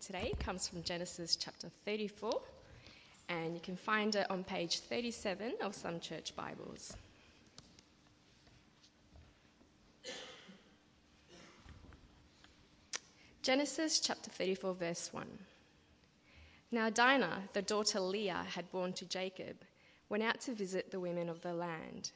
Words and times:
today 0.00 0.32
comes 0.38 0.68
from 0.68 0.82
Genesis 0.82 1.36
chapter 1.36 1.68
34, 1.84 2.30
and 3.28 3.54
you 3.54 3.60
can 3.60 3.76
find 3.76 4.14
it 4.14 4.30
on 4.30 4.44
page 4.44 4.80
37 4.80 5.54
of 5.60 5.74
some 5.74 6.00
church 6.00 6.34
Bibles. 6.36 6.96
Genesis 13.42 14.00
chapter 14.00 14.30
34, 14.30 14.74
verse 14.74 15.12
1. 15.12 15.26
Now 16.70 16.90
Dinah, 16.90 17.44
the 17.54 17.62
daughter 17.62 18.00
Leah, 18.00 18.44
had 18.54 18.70
borne 18.70 18.92
to 18.94 19.06
Jacob, 19.06 19.56
went 20.08 20.22
out 20.22 20.40
to 20.42 20.52
visit 20.52 20.90
the 20.90 21.00
women 21.00 21.28
of 21.28 21.40
the 21.40 21.54
land. 21.54 22.12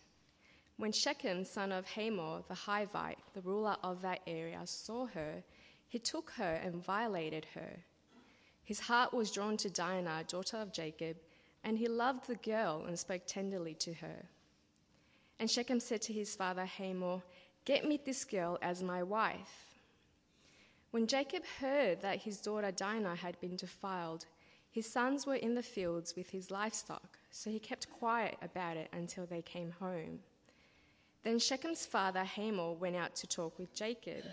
When 0.76 0.92
Shechem, 0.92 1.44
son 1.44 1.72
of 1.72 1.86
Hamor 1.86 2.42
the 2.48 2.54
Hivite, 2.54 3.16
the 3.34 3.40
ruler 3.40 3.76
of 3.82 4.02
that 4.02 4.20
area, 4.26 4.60
saw 4.64 5.06
her, 5.06 5.42
he 5.92 5.98
took 5.98 6.30
her 6.30 6.58
and 6.64 6.82
violated 6.82 7.44
her. 7.54 7.80
His 8.64 8.80
heart 8.80 9.12
was 9.12 9.30
drawn 9.30 9.58
to 9.58 9.68
Dinah, 9.68 10.24
daughter 10.26 10.56
of 10.56 10.72
Jacob, 10.72 11.18
and 11.64 11.76
he 11.76 11.86
loved 11.86 12.26
the 12.26 12.36
girl 12.36 12.86
and 12.86 12.98
spoke 12.98 13.26
tenderly 13.26 13.74
to 13.74 13.92
her. 13.92 14.24
And 15.38 15.50
Shechem 15.50 15.80
said 15.80 16.00
to 16.02 16.12
his 16.14 16.34
father 16.34 16.64
Hamor, 16.64 17.20
Get 17.66 17.86
me 17.86 18.00
this 18.02 18.24
girl 18.24 18.58
as 18.62 18.82
my 18.82 19.02
wife. 19.02 19.66
When 20.92 21.06
Jacob 21.06 21.42
heard 21.60 22.00
that 22.00 22.22
his 22.22 22.40
daughter 22.40 22.70
Dinah 22.70 23.16
had 23.16 23.38
been 23.42 23.56
defiled, 23.56 24.24
his 24.70 24.90
sons 24.90 25.26
were 25.26 25.34
in 25.34 25.54
the 25.54 25.62
fields 25.62 26.16
with 26.16 26.30
his 26.30 26.50
livestock, 26.50 27.18
so 27.30 27.50
he 27.50 27.58
kept 27.58 27.90
quiet 27.90 28.38
about 28.40 28.78
it 28.78 28.88
until 28.94 29.26
they 29.26 29.42
came 29.42 29.72
home. 29.78 30.20
Then 31.22 31.38
Shechem's 31.38 31.84
father 31.84 32.24
Hamor 32.24 32.72
went 32.72 32.96
out 32.96 33.14
to 33.16 33.26
talk 33.26 33.58
with 33.58 33.74
Jacob. 33.74 34.24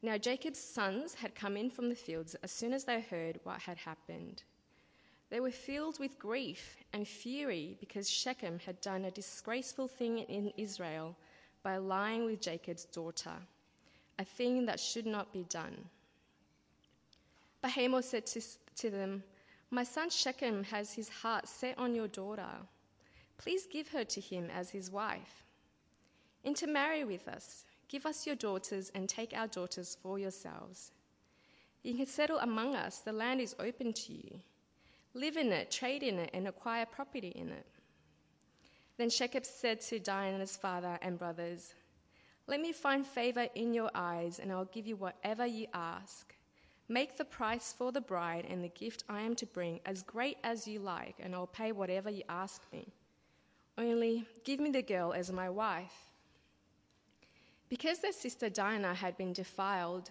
Now 0.00 0.16
Jacob's 0.16 0.60
sons 0.60 1.14
had 1.14 1.34
come 1.34 1.56
in 1.56 1.70
from 1.70 1.88
the 1.88 1.94
fields 1.94 2.36
as 2.42 2.52
soon 2.52 2.72
as 2.72 2.84
they 2.84 3.00
heard 3.00 3.40
what 3.42 3.60
had 3.60 3.78
happened. 3.78 4.44
They 5.30 5.40
were 5.40 5.50
filled 5.50 5.98
with 5.98 6.18
grief 6.18 6.76
and 6.92 7.06
fury 7.06 7.76
because 7.80 8.08
Shechem 8.08 8.60
had 8.64 8.80
done 8.80 9.04
a 9.04 9.10
disgraceful 9.10 9.88
thing 9.88 10.18
in 10.20 10.52
Israel 10.56 11.16
by 11.62 11.76
lying 11.76 12.24
with 12.24 12.40
Jacob's 12.40 12.84
daughter, 12.84 13.34
a 14.18 14.24
thing 14.24 14.66
that 14.66 14.80
should 14.80 15.06
not 15.06 15.32
be 15.32 15.44
done. 15.48 15.76
But 17.60 17.72
Hamor 17.72 18.02
said 18.02 18.24
to, 18.26 18.40
to 18.76 18.90
them, 18.90 19.24
My 19.70 19.82
son 19.82 20.10
Shechem 20.10 20.64
has 20.64 20.94
his 20.94 21.08
heart 21.08 21.48
set 21.48 21.76
on 21.76 21.94
your 21.94 22.08
daughter. 22.08 22.48
Please 23.36 23.66
give 23.66 23.88
her 23.88 24.04
to 24.04 24.20
him 24.20 24.48
as 24.54 24.70
his 24.70 24.90
wife. 24.90 25.44
Intermarry 26.44 27.04
with 27.04 27.28
us 27.28 27.64
Give 27.88 28.04
us 28.04 28.26
your 28.26 28.36
daughters 28.36 28.92
and 28.94 29.08
take 29.08 29.32
our 29.34 29.46
daughters 29.46 29.96
for 30.02 30.18
yourselves. 30.18 30.92
You 31.82 31.94
can 31.94 32.06
settle 32.06 32.38
among 32.38 32.74
us, 32.74 32.98
the 32.98 33.12
land 33.12 33.40
is 33.40 33.56
open 33.58 33.92
to 33.94 34.12
you. 34.12 34.40
Live 35.14 35.36
in 35.36 35.52
it, 35.52 35.70
trade 35.70 36.02
in 36.02 36.18
it, 36.18 36.30
and 36.34 36.46
acquire 36.46 36.84
property 36.84 37.28
in 37.28 37.48
it. 37.48 37.66
Then 38.98 39.10
Shechem 39.10 39.44
said 39.44 39.80
to 39.82 39.98
Dinah's 39.98 40.56
father 40.56 40.98
and 41.00 41.18
brothers, 41.18 41.74
Let 42.46 42.60
me 42.60 42.72
find 42.72 43.06
favor 43.06 43.46
in 43.54 43.72
your 43.72 43.90
eyes, 43.94 44.38
and 44.38 44.52
I'll 44.52 44.66
give 44.66 44.86
you 44.86 44.96
whatever 44.96 45.46
you 45.46 45.66
ask. 45.72 46.34
Make 46.88 47.16
the 47.16 47.24
price 47.24 47.74
for 47.76 47.92
the 47.92 48.00
bride 48.00 48.46
and 48.48 48.62
the 48.62 48.68
gift 48.68 49.04
I 49.08 49.20
am 49.22 49.34
to 49.36 49.46
bring 49.46 49.80
as 49.86 50.02
great 50.02 50.38
as 50.42 50.66
you 50.66 50.80
like, 50.80 51.16
and 51.20 51.34
I'll 51.34 51.46
pay 51.46 51.72
whatever 51.72 52.10
you 52.10 52.22
ask 52.28 52.62
me. 52.72 52.92
Only 53.76 54.26
give 54.44 54.58
me 54.58 54.70
the 54.70 54.82
girl 54.82 55.12
as 55.12 55.30
my 55.30 55.48
wife. 55.48 56.07
Because 57.68 57.98
their 57.98 58.12
sister 58.12 58.48
Dinah 58.48 58.94
had 58.94 59.16
been 59.16 59.32
defiled, 59.32 60.10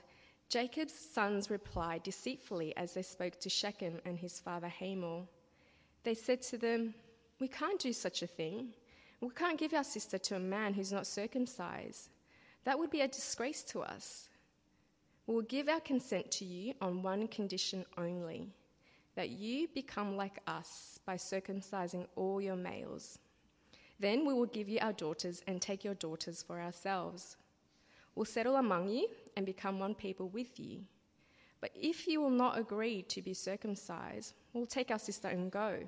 Jacob's 0.50 0.94
sons 0.94 1.50
replied 1.50 2.04
deceitfully 2.04 2.76
as 2.78 2.94
they 2.94 3.02
spoke 3.02 3.40
to 3.40 3.50
Shechem 3.50 4.00
and 4.06 4.18
his 4.18 4.40
father 4.40 4.70
Hamor. 4.70 5.24
They 6.04 6.14
said 6.14 6.42
to 6.44 6.58
them, 6.58 6.94
We 7.40 7.48
can't 7.48 7.80
do 7.80 7.94
such 7.94 8.22
a 8.22 8.28
thing. 8.28 8.70
We 9.20 9.30
can't 9.30 9.60
give 9.60 9.74
our 9.74 9.84
sister 9.84 10.18
to 10.20 10.36
a 10.36 10.40
man 10.40 10.74
who's 10.74 10.92
not 10.92 11.08
circumcised. 11.08 12.10
That 12.64 12.78
would 12.78 12.92
be 12.92 13.02
a 13.02 13.08
disgrace 13.08 13.64
to 13.64 13.82
us. 13.82 14.30
We 15.26 15.34
will 15.34 15.42
give 15.42 15.68
our 15.68 15.80
consent 15.80 16.32
to 16.34 16.46
you 16.46 16.76
on 16.80 17.02
one 17.02 17.28
condition 17.28 17.86
only 17.98 18.50
that 19.16 19.30
you 19.30 19.68
become 19.74 20.16
like 20.16 20.40
us 20.46 21.00
by 21.06 21.16
circumcising 21.16 22.06
all 22.16 22.40
your 22.40 22.56
males. 22.56 23.18
Then 24.00 24.26
we 24.26 24.34
will 24.34 24.46
give 24.46 24.70
you 24.70 24.78
our 24.80 24.94
daughters 24.94 25.42
and 25.48 25.60
take 25.60 25.84
your 25.84 25.96
daughters 25.96 26.44
for 26.44 26.62
ourselves 26.62 27.36
will 28.18 28.26
settle 28.26 28.56
among 28.56 28.90
you 28.90 29.08
and 29.36 29.46
become 29.46 29.80
one 29.80 29.94
people 29.94 30.28
with 30.30 30.60
you. 30.60 30.80
But 31.62 31.72
if 31.76 32.08
you 32.08 32.20
will 32.20 32.32
not 32.32 32.58
agree 32.58 33.04
to 33.04 33.22
be 33.22 33.34
circumcised, 33.34 34.34
we'll 34.54 34.66
take 34.66 34.90
our 34.90 35.00
sister 35.00 35.28
and 35.28 35.52
go. 35.52 35.88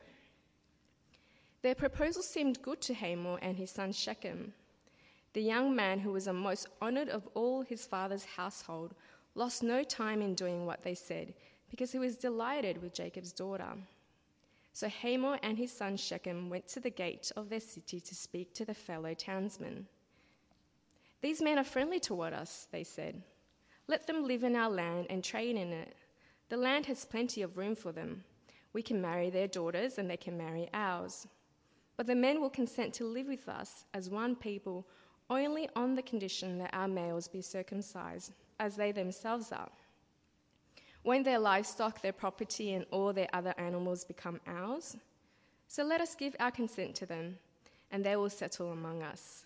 Their 1.61 1.75
proposal 1.75 2.21
seemed 2.21 2.61
good 2.61 2.81
to 2.81 2.93
Hamor 2.93 3.39
and 3.41 3.57
his 3.57 3.71
son 3.71 3.91
Shechem. 3.91 4.53
The 5.33 5.41
young 5.41 5.75
man, 5.75 5.99
who 5.99 6.11
was 6.11 6.25
the 6.25 6.33
most 6.33 6.67
honored 6.81 7.09
of 7.09 7.27
all 7.33 7.63
his 7.63 7.85
father's 7.85 8.25
household, 8.25 8.93
lost 9.35 9.61
no 9.61 9.83
time 9.83 10.21
in 10.21 10.35
doing 10.35 10.65
what 10.65 10.83
they 10.83 10.95
said, 10.95 11.33
because 11.69 11.91
he 11.91 11.99
was 11.99 12.15
delighted 12.15 12.81
with 12.81 12.93
Jacob's 12.93 13.31
daughter. 13.31 13.73
So 14.73 14.87
Hamor 14.87 15.39
and 15.43 15.57
his 15.57 15.71
son 15.71 15.97
Shechem 15.97 16.49
went 16.49 16.67
to 16.69 16.79
the 16.79 16.89
gate 16.89 17.31
of 17.35 17.49
their 17.49 17.59
city 17.59 17.99
to 17.99 18.15
speak 18.15 18.53
to 18.53 18.65
the 18.65 18.73
fellow 18.73 19.13
townsmen. 19.13 19.87
These 21.21 21.41
men 21.41 21.59
are 21.59 21.63
friendly 21.63 21.99
toward 21.99 22.33
us, 22.33 22.67
they 22.71 22.83
said. 22.83 23.21
Let 23.87 24.07
them 24.07 24.27
live 24.27 24.43
in 24.43 24.55
our 24.55 24.69
land 24.69 25.07
and 25.09 25.23
trade 25.23 25.55
in 25.55 25.73
it. 25.73 25.95
The 26.49 26.57
land 26.57 26.85
has 26.85 27.05
plenty 27.05 27.41
of 27.41 27.57
room 27.57 27.75
for 27.75 27.91
them. 27.91 28.23
We 28.71 28.81
can 28.81 29.01
marry 29.01 29.29
their 29.29 29.47
daughters 29.47 29.97
and 29.97 30.09
they 30.09 30.17
can 30.17 30.37
marry 30.37 30.69
ours. 30.73 31.27
But 31.97 32.07
the 32.07 32.15
men 32.15 32.39
will 32.39 32.49
consent 32.49 32.93
to 32.95 33.05
live 33.05 33.27
with 33.27 33.49
us 33.49 33.85
as 33.93 34.09
one 34.09 34.35
people 34.35 34.87
only 35.29 35.69
on 35.75 35.95
the 35.95 36.01
condition 36.01 36.57
that 36.59 36.73
our 36.73 36.87
males 36.87 37.27
be 37.27 37.41
circumcised, 37.41 38.33
as 38.59 38.75
they 38.75 38.91
themselves 38.91 39.51
are. 39.51 39.69
When 41.03 41.23
their 41.23 41.39
livestock, 41.39 42.01
their 42.01 42.13
property, 42.13 42.73
and 42.73 42.85
all 42.91 43.13
their 43.13 43.29
other 43.33 43.53
animals 43.57 44.03
become 44.03 44.39
ours, 44.47 44.97
so 45.67 45.83
let 45.83 46.01
us 46.01 46.15
give 46.15 46.35
our 46.39 46.51
consent 46.51 46.95
to 46.95 47.05
them, 47.05 47.37
and 47.91 48.03
they 48.03 48.15
will 48.15 48.29
settle 48.29 48.71
among 48.71 49.03
us. 49.03 49.45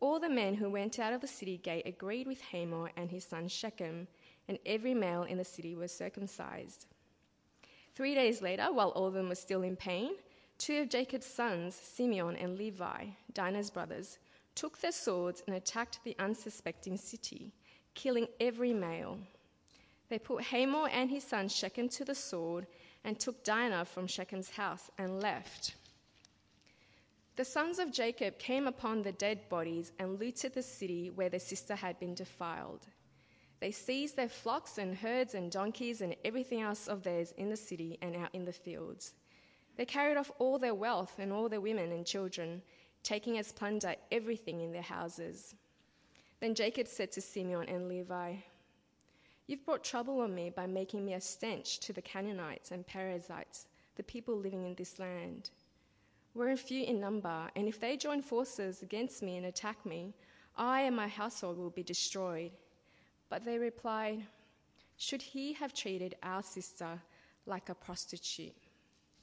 All 0.00 0.20
the 0.20 0.28
men 0.28 0.54
who 0.54 0.70
went 0.70 0.98
out 0.98 1.12
of 1.12 1.20
the 1.20 1.26
city 1.26 1.56
gate 1.56 1.86
agreed 1.86 2.26
with 2.26 2.40
Hamor 2.52 2.90
and 2.96 3.10
his 3.10 3.24
son 3.24 3.48
Shechem, 3.48 4.06
and 4.46 4.58
every 4.64 4.94
male 4.94 5.24
in 5.24 5.38
the 5.38 5.44
city 5.44 5.74
was 5.74 5.92
circumcised. 5.92 6.86
Three 7.94 8.14
days 8.14 8.40
later, 8.40 8.72
while 8.72 8.90
all 8.90 9.08
of 9.08 9.14
them 9.14 9.28
were 9.28 9.34
still 9.34 9.62
in 9.62 9.74
pain, 9.74 10.12
two 10.56 10.82
of 10.82 10.88
Jacob's 10.88 11.26
sons, 11.26 11.74
Simeon 11.74 12.36
and 12.36 12.56
Levi, 12.56 13.06
Dinah's 13.34 13.70
brothers, 13.70 14.18
took 14.54 14.78
their 14.78 14.92
swords 14.92 15.42
and 15.46 15.56
attacked 15.56 16.00
the 16.04 16.16
unsuspecting 16.18 16.96
city, 16.96 17.52
killing 17.94 18.28
every 18.40 18.72
male. 18.72 19.18
They 20.08 20.18
put 20.18 20.44
Hamor 20.44 20.88
and 20.88 21.10
his 21.10 21.24
son 21.24 21.48
Shechem 21.48 21.88
to 21.90 22.04
the 22.04 22.14
sword 22.14 22.66
and 23.04 23.18
took 23.18 23.42
Dinah 23.42 23.84
from 23.84 24.06
Shechem's 24.06 24.50
house 24.50 24.90
and 24.96 25.20
left. 25.20 25.74
The 27.38 27.44
sons 27.44 27.78
of 27.78 27.92
Jacob 27.92 28.40
came 28.40 28.66
upon 28.66 29.02
the 29.02 29.12
dead 29.12 29.48
bodies 29.48 29.92
and 30.00 30.18
looted 30.18 30.54
the 30.54 30.62
city 30.62 31.08
where 31.08 31.28
their 31.28 31.38
sister 31.38 31.76
had 31.76 31.96
been 32.00 32.12
defiled. 32.12 32.88
They 33.60 33.70
seized 33.70 34.16
their 34.16 34.28
flocks 34.28 34.76
and 34.76 34.96
herds 34.96 35.36
and 35.36 35.48
donkeys 35.48 36.00
and 36.00 36.16
everything 36.24 36.62
else 36.62 36.88
of 36.88 37.04
theirs 37.04 37.32
in 37.36 37.48
the 37.48 37.56
city 37.56 37.96
and 38.02 38.16
out 38.16 38.30
in 38.32 38.44
the 38.44 38.52
fields. 38.52 39.14
They 39.76 39.84
carried 39.84 40.16
off 40.16 40.32
all 40.40 40.58
their 40.58 40.74
wealth 40.74 41.20
and 41.20 41.32
all 41.32 41.48
their 41.48 41.60
women 41.60 41.92
and 41.92 42.04
children, 42.04 42.60
taking 43.04 43.38
as 43.38 43.52
plunder 43.52 43.94
everything 44.10 44.60
in 44.60 44.72
their 44.72 44.82
houses. 44.82 45.54
Then 46.40 46.56
Jacob 46.56 46.88
said 46.88 47.12
to 47.12 47.20
Simeon 47.20 47.68
and 47.68 47.86
Levi, 47.86 48.34
You've 49.46 49.64
brought 49.64 49.84
trouble 49.84 50.22
on 50.22 50.34
me 50.34 50.50
by 50.50 50.66
making 50.66 51.04
me 51.04 51.14
a 51.14 51.20
stench 51.20 51.78
to 51.80 51.92
the 51.92 52.02
Canaanites 52.02 52.72
and 52.72 52.84
Perizzites, 52.84 53.66
the 53.94 54.02
people 54.02 54.36
living 54.36 54.66
in 54.66 54.74
this 54.74 54.98
land. 54.98 55.50
We're 56.38 56.56
few 56.56 56.84
in 56.84 57.00
number, 57.00 57.50
and 57.56 57.66
if 57.66 57.80
they 57.80 57.96
join 57.96 58.22
forces 58.22 58.82
against 58.82 59.24
me 59.24 59.38
and 59.38 59.46
attack 59.46 59.84
me, 59.84 60.14
I 60.56 60.82
and 60.82 60.94
my 60.94 61.08
household 61.08 61.58
will 61.58 61.70
be 61.70 61.82
destroyed. 61.82 62.52
But 63.28 63.44
they 63.44 63.58
replied, 63.58 64.24
Should 64.98 65.20
he 65.20 65.52
have 65.54 65.74
treated 65.74 66.14
our 66.22 66.44
sister 66.44 67.02
like 67.46 67.70
a 67.70 67.74
prostitute? 67.74 68.54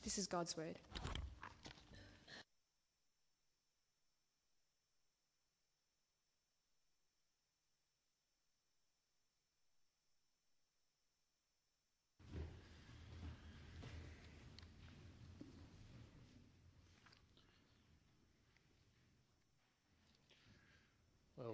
This 0.03 0.17
is 0.17 0.27
God's 0.27 0.57
word. 0.57 0.77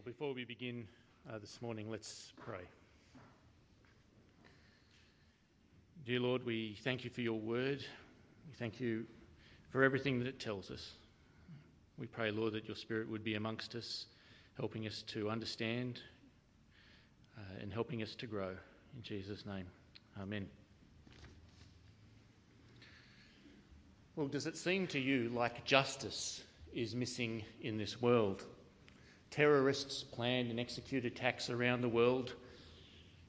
Well, 0.01 0.13
before 0.13 0.33
we 0.33 0.45
begin 0.45 0.88
uh, 1.30 1.38
this 1.38 1.62
morning, 1.62 1.92
let's 1.92 2.33
pray. 2.36 2.63
Dear 6.07 6.21
Lord, 6.21 6.44
we 6.44 6.75
thank 6.83 7.03
you 7.03 7.12
for 7.12 7.21
your 7.21 7.39
word. 7.39 7.86
We 8.48 8.56
thank 8.57 8.80
you 8.80 9.06
for 9.69 9.83
everything 9.83 10.18
that 10.18 10.27
it 10.27 10.39
tells 10.39 10.71
us. 10.71 10.94
We 12.00 12.07
pray, 12.07 12.31
Lord, 12.31 12.53
that 12.53 12.65
your 12.65 12.75
Spirit 12.75 13.12
would 13.12 13.24
be 13.24 13.36
amongst 13.36 13.75
us, 13.75 14.07
helping 14.57 14.88
us 14.88 15.03
to 15.03 15.30
understand 15.30 16.00
uh, 17.38 17.62
and 17.62 17.71
helping 17.71 18.01
us 18.01 18.15
to 18.15 18.25
grow. 18.25 18.56
In 18.95 19.04
Jesus' 19.04 19.45
name, 19.45 19.68
Amen. 20.19 20.47
Well, 24.15 24.27
does 24.27 24.47
it 24.47 24.57
seem 24.57 24.88
to 24.88 25.00
you 25.00 25.30
like 25.30 25.63
justice 25.63 26.42
is 26.74 26.95
missing 26.95 27.44
in 27.62 27.77
this 27.77 28.01
world? 28.01 28.45
Terrorists 29.31 30.04
plan 30.04 30.48
and 30.48 30.60
execute 30.60 31.06
attacks 31.06 31.50
around 31.50 31.81
the 31.81 31.89
world. 31.89 32.36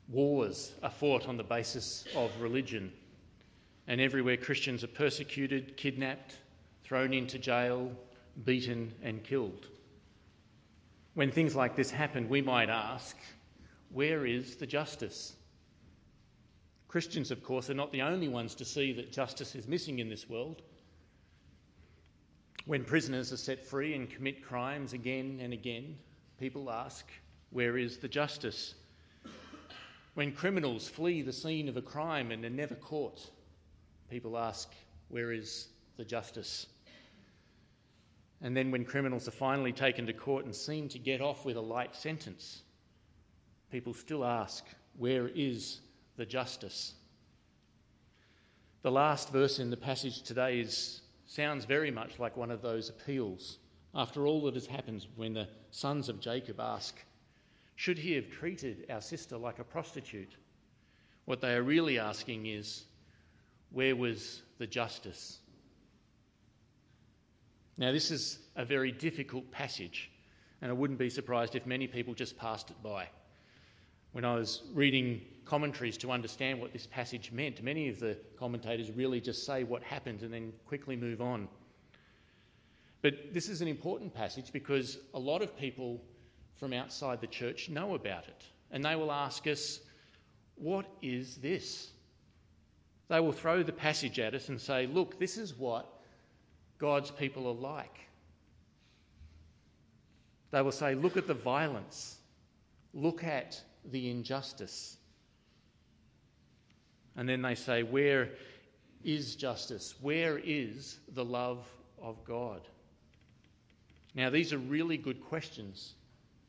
Wars 0.08 0.72
are 0.82 0.90
fought 0.90 1.28
on 1.28 1.36
the 1.36 1.44
basis 1.44 2.04
of 2.16 2.30
religion. 2.40 2.92
And 3.86 4.00
everywhere 4.00 4.36
Christians 4.36 4.84
are 4.84 4.88
persecuted, 4.88 5.76
kidnapped, 5.76 6.36
thrown 6.82 7.14
into 7.14 7.38
jail, 7.38 7.92
beaten, 8.44 8.92
and 9.02 9.22
killed. 9.22 9.68
When 11.14 11.30
things 11.30 11.54
like 11.54 11.76
this 11.76 11.90
happen, 11.90 12.28
we 12.28 12.42
might 12.42 12.68
ask, 12.68 13.16
where 13.90 14.26
is 14.26 14.56
the 14.56 14.66
justice? 14.66 15.34
Christians, 16.88 17.30
of 17.30 17.42
course, 17.42 17.70
are 17.70 17.74
not 17.74 17.92
the 17.92 18.02
only 18.02 18.28
ones 18.28 18.54
to 18.56 18.64
see 18.64 18.92
that 18.92 19.12
justice 19.12 19.54
is 19.54 19.68
missing 19.68 19.98
in 19.98 20.08
this 20.08 20.28
world. 20.28 20.62
When 22.64 22.84
prisoners 22.84 23.32
are 23.32 23.36
set 23.36 23.64
free 23.64 23.94
and 23.94 24.08
commit 24.08 24.44
crimes 24.44 24.92
again 24.92 25.40
and 25.42 25.52
again, 25.52 25.96
people 26.38 26.70
ask, 26.70 27.06
Where 27.50 27.76
is 27.76 27.98
the 27.98 28.08
justice? 28.08 28.74
When 30.14 30.32
criminals 30.32 30.88
flee 30.88 31.22
the 31.22 31.32
scene 31.32 31.68
of 31.68 31.76
a 31.76 31.82
crime 31.82 32.30
and 32.30 32.44
are 32.44 32.50
never 32.50 32.76
caught, 32.76 33.30
people 34.08 34.38
ask, 34.38 34.72
Where 35.08 35.32
is 35.32 35.68
the 35.96 36.04
justice? 36.04 36.66
And 38.40 38.56
then 38.56 38.70
when 38.70 38.84
criminals 38.84 39.26
are 39.26 39.32
finally 39.32 39.72
taken 39.72 40.06
to 40.06 40.12
court 40.12 40.44
and 40.44 40.54
seem 40.54 40.88
to 40.90 40.98
get 40.98 41.20
off 41.20 41.44
with 41.44 41.56
a 41.56 41.60
light 41.60 41.96
sentence, 41.96 42.62
people 43.72 43.92
still 43.92 44.24
ask, 44.24 44.64
Where 44.98 45.28
is 45.28 45.80
the 46.16 46.26
justice? 46.26 46.94
The 48.82 48.90
last 48.90 49.30
verse 49.30 49.58
in 49.58 49.70
the 49.70 49.76
passage 49.76 50.22
today 50.22 50.60
is 50.60 51.01
sounds 51.32 51.64
very 51.64 51.90
much 51.90 52.18
like 52.18 52.36
one 52.36 52.50
of 52.50 52.60
those 52.60 52.90
appeals. 52.90 53.58
After 53.94 54.26
all 54.26 54.42
that 54.42 54.54
has 54.54 54.66
happened, 54.66 55.06
when 55.16 55.32
the 55.32 55.48
sons 55.70 56.10
of 56.10 56.20
Jacob 56.20 56.60
ask, 56.60 56.94
Should 57.74 57.98
he 57.98 58.12
have 58.14 58.28
treated 58.28 58.84
our 58.90 59.00
sister 59.00 59.38
like 59.38 59.58
a 59.58 59.64
prostitute? 59.64 60.36
What 61.24 61.40
they 61.40 61.54
are 61.54 61.62
really 61.62 61.98
asking 61.98 62.46
is, 62.46 62.84
Where 63.70 63.96
was 63.96 64.42
the 64.58 64.66
justice? 64.66 65.38
Now, 67.78 67.92
this 67.92 68.10
is 68.10 68.38
a 68.54 68.66
very 68.66 68.92
difficult 68.92 69.50
passage, 69.50 70.10
and 70.60 70.70
I 70.70 70.74
wouldn't 70.74 70.98
be 70.98 71.08
surprised 71.08 71.54
if 71.54 71.64
many 71.64 71.86
people 71.86 72.12
just 72.12 72.36
passed 72.36 72.70
it 72.70 72.82
by. 72.82 73.08
When 74.12 74.26
I 74.26 74.34
was 74.34 74.62
reading 74.74 75.22
commentaries 75.44 75.96
to 75.98 76.10
understand 76.10 76.60
what 76.60 76.72
this 76.72 76.86
passage 76.86 77.32
meant. 77.32 77.62
Many 77.62 77.88
of 77.88 77.98
the 77.98 78.16
commentators 78.38 78.90
really 78.90 79.20
just 79.20 79.44
say 79.44 79.64
what 79.64 79.82
happened 79.82 80.22
and 80.22 80.32
then 80.32 80.52
quickly 80.66 80.96
move 80.96 81.20
on. 81.20 81.48
But 83.02 83.32
this 83.32 83.48
is 83.48 83.60
an 83.60 83.68
important 83.68 84.14
passage 84.14 84.52
because 84.52 84.98
a 85.14 85.18
lot 85.18 85.42
of 85.42 85.56
people 85.56 86.00
from 86.54 86.72
outside 86.72 87.20
the 87.20 87.26
church 87.26 87.68
know 87.68 87.94
about 87.94 88.28
it. 88.28 88.44
And 88.70 88.84
they 88.84 88.94
will 88.94 89.10
ask 89.10 89.46
us, 89.46 89.80
What 90.54 90.86
is 91.02 91.36
this? 91.36 91.90
They 93.08 93.20
will 93.20 93.32
throw 93.32 93.62
the 93.62 93.72
passage 93.72 94.18
at 94.18 94.34
us 94.34 94.48
and 94.48 94.60
say, 94.60 94.86
Look, 94.86 95.18
this 95.18 95.36
is 95.36 95.58
what 95.58 96.00
God's 96.78 97.10
people 97.10 97.48
are 97.48 97.54
like. 97.54 97.98
They 100.52 100.62
will 100.62 100.72
say, 100.72 100.94
Look 100.94 101.16
at 101.16 101.26
the 101.26 101.34
violence, 101.34 102.18
look 102.94 103.24
at 103.24 103.60
the 103.84 104.10
injustice. 104.10 104.98
And 107.16 107.28
then 107.28 107.42
they 107.42 107.54
say, 107.54 107.82
Where 107.82 108.30
is 109.04 109.36
justice? 109.36 109.94
Where 110.00 110.38
is 110.38 110.98
the 111.14 111.24
love 111.24 111.70
of 112.00 112.24
God? 112.24 112.62
Now, 114.14 114.30
these 114.30 114.52
are 114.52 114.58
really 114.58 114.96
good 114.96 115.22
questions. 115.22 115.94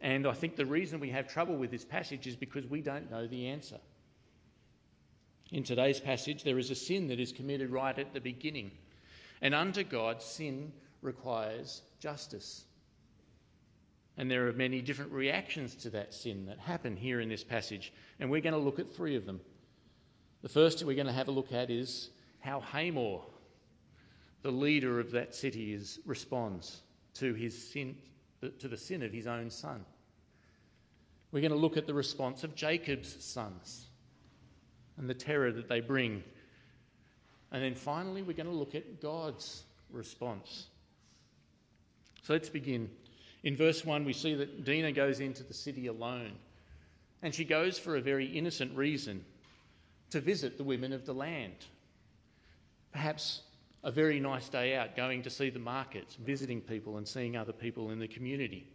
And 0.01 0.27
I 0.27 0.33
think 0.33 0.55
the 0.55 0.65
reason 0.65 0.99
we 0.99 1.11
have 1.11 1.27
trouble 1.27 1.55
with 1.55 1.71
this 1.71 1.85
passage 1.85 2.27
is 2.27 2.35
because 2.35 2.65
we 2.65 2.81
don't 2.81 3.09
know 3.09 3.25
the 3.25 3.47
answer. 3.47 3.79
In 5.51 5.63
today's 5.63 5.99
passage, 5.99 6.43
there 6.43 6.59
is 6.59 6.71
a 6.71 6.75
sin 6.75 7.07
that 7.07 7.19
is 7.19 7.31
committed 7.31 7.69
right 7.69 7.97
at 7.97 8.13
the 8.13 8.19
beginning. 8.19 8.71
And 9.41 9.53
under 9.53 9.83
God, 9.83 10.21
sin 10.21 10.73
requires 11.01 11.83
justice. 11.99 12.65
And 14.17 14.29
there 14.29 14.47
are 14.47 14.53
many 14.53 14.81
different 14.81 15.11
reactions 15.11 15.75
to 15.75 15.89
that 15.91 16.13
sin 16.13 16.45
that 16.47 16.59
happen 16.59 16.95
here 16.95 17.19
in 17.19 17.29
this 17.29 17.43
passage. 17.43 17.93
And 18.19 18.29
we're 18.29 18.41
going 18.41 18.53
to 18.53 18.59
look 18.59 18.79
at 18.79 18.93
three 18.93 19.15
of 19.15 19.25
them. 19.25 19.39
The 20.43 20.49
first 20.49 20.83
we're 20.83 20.93
going 20.93 21.07
to 21.07 21.13
have 21.13 21.29
a 21.29 21.31
look 21.31 21.53
at 21.53 21.69
is 21.69 22.09
how 22.41 22.59
Hamor, 22.59 23.21
the 24.41 24.51
leader 24.51 24.99
of 24.99 25.11
that 25.11 25.33
city, 25.33 25.73
is, 25.73 25.99
responds 26.05 26.81
to, 27.13 27.33
his 27.33 27.71
sin, 27.71 27.95
to 28.59 28.67
the 28.67 28.75
sin 28.75 29.03
of 29.03 29.13
his 29.13 29.25
own 29.25 29.49
son. 29.49 29.85
We're 31.31 31.39
going 31.39 31.53
to 31.53 31.57
look 31.57 31.77
at 31.77 31.87
the 31.87 31.93
response 31.93 32.43
of 32.43 32.55
Jacob's 32.55 33.23
sons 33.23 33.85
and 34.97 35.09
the 35.09 35.13
terror 35.13 35.53
that 35.53 35.69
they 35.69 35.79
bring. 35.79 36.21
And 37.53 37.63
then 37.63 37.73
finally, 37.73 38.21
we're 38.21 38.33
going 38.33 38.47
to 38.47 38.51
look 38.51 38.75
at 38.75 39.01
God's 39.01 39.63
response. 39.91 40.67
So 42.21 42.33
let's 42.33 42.49
begin. 42.49 42.89
In 43.43 43.55
verse 43.55 43.85
1, 43.85 44.03
we 44.03 44.11
see 44.11 44.35
that 44.35 44.65
Dinah 44.65 44.91
goes 44.91 45.21
into 45.21 45.43
the 45.43 45.53
city 45.53 45.87
alone. 45.87 46.33
And 47.21 47.33
she 47.33 47.45
goes 47.45 47.79
for 47.79 47.95
a 47.95 48.01
very 48.01 48.25
innocent 48.25 48.75
reason 48.75 49.23
to 50.13 50.21
visit 50.21 50.59
the 50.59 50.63
women 50.63 50.93
of 50.93 51.07
the 51.07 51.13
land. 51.13 51.65
Perhaps 52.91 53.41
a 53.83 53.89
very 53.91 54.19
nice 54.19 54.47
day 54.47 54.75
out, 54.75 54.95
going 54.95 55.23
to 55.23 55.29
see 55.31 55.49
the 55.49 55.57
markets, 55.57 56.13
visiting 56.23 56.61
people 56.61 56.97
and 56.97 57.07
seeing 57.07 57.35
other 57.35 57.51
people 57.51 57.89
in 57.89 57.97
the 57.97 58.07
community. 58.07 58.71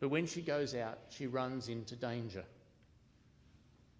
But 0.00 0.08
when 0.08 0.26
she 0.26 0.40
goes 0.40 0.74
out, 0.74 0.98
she 1.10 1.26
runs 1.26 1.68
into 1.68 1.94
danger. 1.94 2.42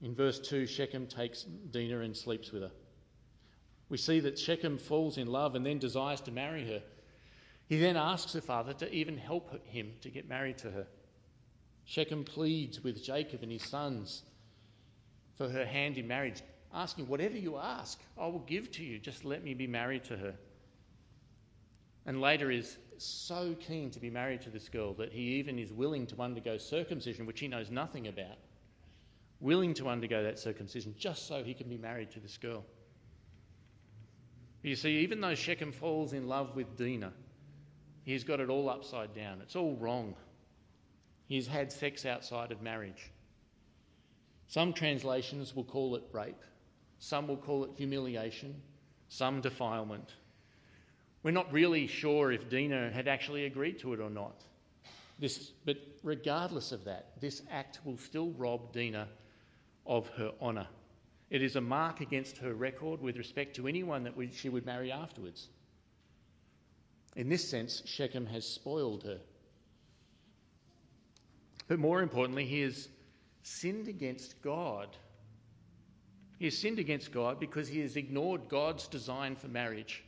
In 0.01 0.15
verse 0.15 0.41
2, 0.41 0.67
Shechem 0.67 1.07
takes 1.07 1.43
Dinah 1.43 2.01
and 2.01 2.17
sleeps 2.17 2.53
with 2.53 2.63
her. 2.63 2.73
We 3.91 3.99
see 3.99 4.19
that 4.21 4.39
Shechem 4.39 4.79
falls 4.79 5.19
in 5.19 5.27
love 5.27 5.55
and 5.55 5.67
then 5.67 5.79
desires 5.79 6.23
to 6.23 6.33
marry 6.33 6.67
her. 6.69 6.83
He 7.67 7.79
then 7.79 7.99
asks 7.99 8.33
her 8.33 8.41
father 8.41 8.73
to 8.73 8.91
even 8.91 9.19
help 9.19 9.63
him 9.67 9.93
to 10.01 10.09
get 10.09 10.27
married 10.27 10.57
to 10.59 10.71
her. 10.71 10.87
Shechem 11.85 12.25
pleads 12.25 12.83
with 12.83 13.05
Jacob 13.05 13.43
and 13.43 13.53
his 13.53 13.65
sons 13.65 14.23
for 15.37 15.49
her 15.49 15.65
hand 15.65 15.99
in 15.99 16.07
marriage, 16.07 16.43
asking, 16.73 17.09
Whatever 17.09 17.37
you 17.37 17.57
ask, 17.57 18.01
I 18.19 18.27
will 18.27 18.41
give 18.41 18.71
to 18.73 18.85
you. 18.85 18.99
Just 18.99 19.25
let 19.25 19.45
me 19.45 19.55
be 19.55 19.67
married 19.67 20.05
to 20.05 20.17
her. 20.17 20.35
And 22.07 22.21
later 22.21 22.51
is 22.51 22.79
so 22.99 23.55
keen 23.61 23.91
to 23.91 24.01
be 24.01 24.11
married 24.11 24.43
to 24.43 24.51
this 24.51 24.69
girl 24.69 24.95
that 24.95 25.13
he 25.13 25.23
even 25.35 25.59
is 25.59 25.73
willing 25.73 26.07
to 26.09 26.21
undergo 26.21 26.59
circumcision, 26.59 27.27
which 27.27 27.41
he 27.41 27.49
knows 27.49 27.71
nothing 27.71 28.09
about. 28.09 28.39
Willing 29.41 29.75
to 29.75 29.89
undergo 29.89 30.23
that 30.23 30.39
circumcision 30.39 30.95
just 30.99 31.27
so 31.27 31.43
he 31.43 31.55
can 31.55 31.69
be 31.69 31.79
married 31.79 32.11
to 32.13 32.21
this 32.21 32.37
girl. 32.37 32.65
You 34.63 34.77
see, 34.77 34.99
even 34.99 35.21
though 35.21 35.35
Shechem 35.35 35.73
falls 35.73 36.13
in 36.13 36.29
love 36.29 36.55
with 36.55 36.77
Dinah, 36.77 37.13
he's 38.05 38.25
got 38.25 38.41
it 38.41 38.49
all 38.49 38.69
upside 38.69 39.15
down. 39.15 39.41
It's 39.41 39.57
all 39.57 39.77
wrong. 39.77 40.15
He's 41.27 41.47
had 41.47 41.73
sex 41.73 42.07
outside 42.07 42.53
of 42.53 42.63
marriage. 42.63 43.11
Some 44.53 44.75
translations 44.75 45.57
will 45.57 45.65
call 45.65 45.97
it 45.97 46.03
rape, 46.13 46.43
some 46.99 47.27
will 47.27 47.39
call 47.39 47.65
it 47.65 47.71
humiliation, 47.75 48.55
some 49.09 49.41
defilement. 49.41 50.13
We're 51.23 51.31
not 51.31 51.51
really 51.51 51.87
sure 51.87 52.31
if 52.33 52.51
Dinah 52.51 52.91
had 52.91 53.09
actually 53.09 53.47
agreed 53.47 53.79
to 53.79 53.95
it 53.95 54.01
or 54.01 54.11
not. 54.11 54.45
This, 55.19 55.53
but 55.65 55.79
regardless 56.03 56.71
of 56.71 56.85
that, 56.85 57.19
this 57.19 57.41
act 57.51 57.79
will 57.87 57.97
still 57.97 58.33
rob 58.33 58.75
Dinah 58.75 59.09
of 59.87 60.09
her 60.19 60.33
honour. 60.39 60.67
It 61.31 61.41
is 61.41 61.57
a 61.57 61.63
mark 61.63 62.03
against 62.03 62.37
her 62.37 62.53
record 62.53 63.01
with 63.01 63.17
respect 63.17 63.57
to 63.57 63.69
anyone 63.69 64.05
that 64.05 64.13
she 64.35 64.51
would 64.51 64.67
marry 64.67 64.93
afterwards. 64.93 65.49
In 67.17 67.31
this 67.31 67.49
sense, 67.49 67.83
Shechem 67.87 68.27
has 68.27 68.47
spoiled 68.47 69.05
her. 69.05 69.21
But 71.69 71.79
more 71.79 72.03
importantly, 72.03 72.45
he 72.45 72.61
has 72.61 72.89
sinned 73.43 73.89
against 73.89 74.41
God. 74.43 74.89
He 76.39 76.47
has 76.47 76.59
sinned 76.59 76.79
against 76.79 77.13
God 77.13 77.39
because 77.39 77.69
he 77.69 77.81
has 77.81 77.97
ignored 77.97 78.49
God's 78.49 78.89
design 78.89 79.37
for 79.37 79.49
marriage. 79.49 80.03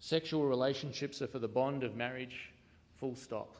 Sexual 0.00 0.46
relationships 0.46 1.20
are 1.20 1.26
for 1.26 1.38
the 1.38 1.48
bond 1.48 1.82
of 1.82 1.96
marriage, 1.96 2.50
full 2.98 3.14
stop. 3.16 3.56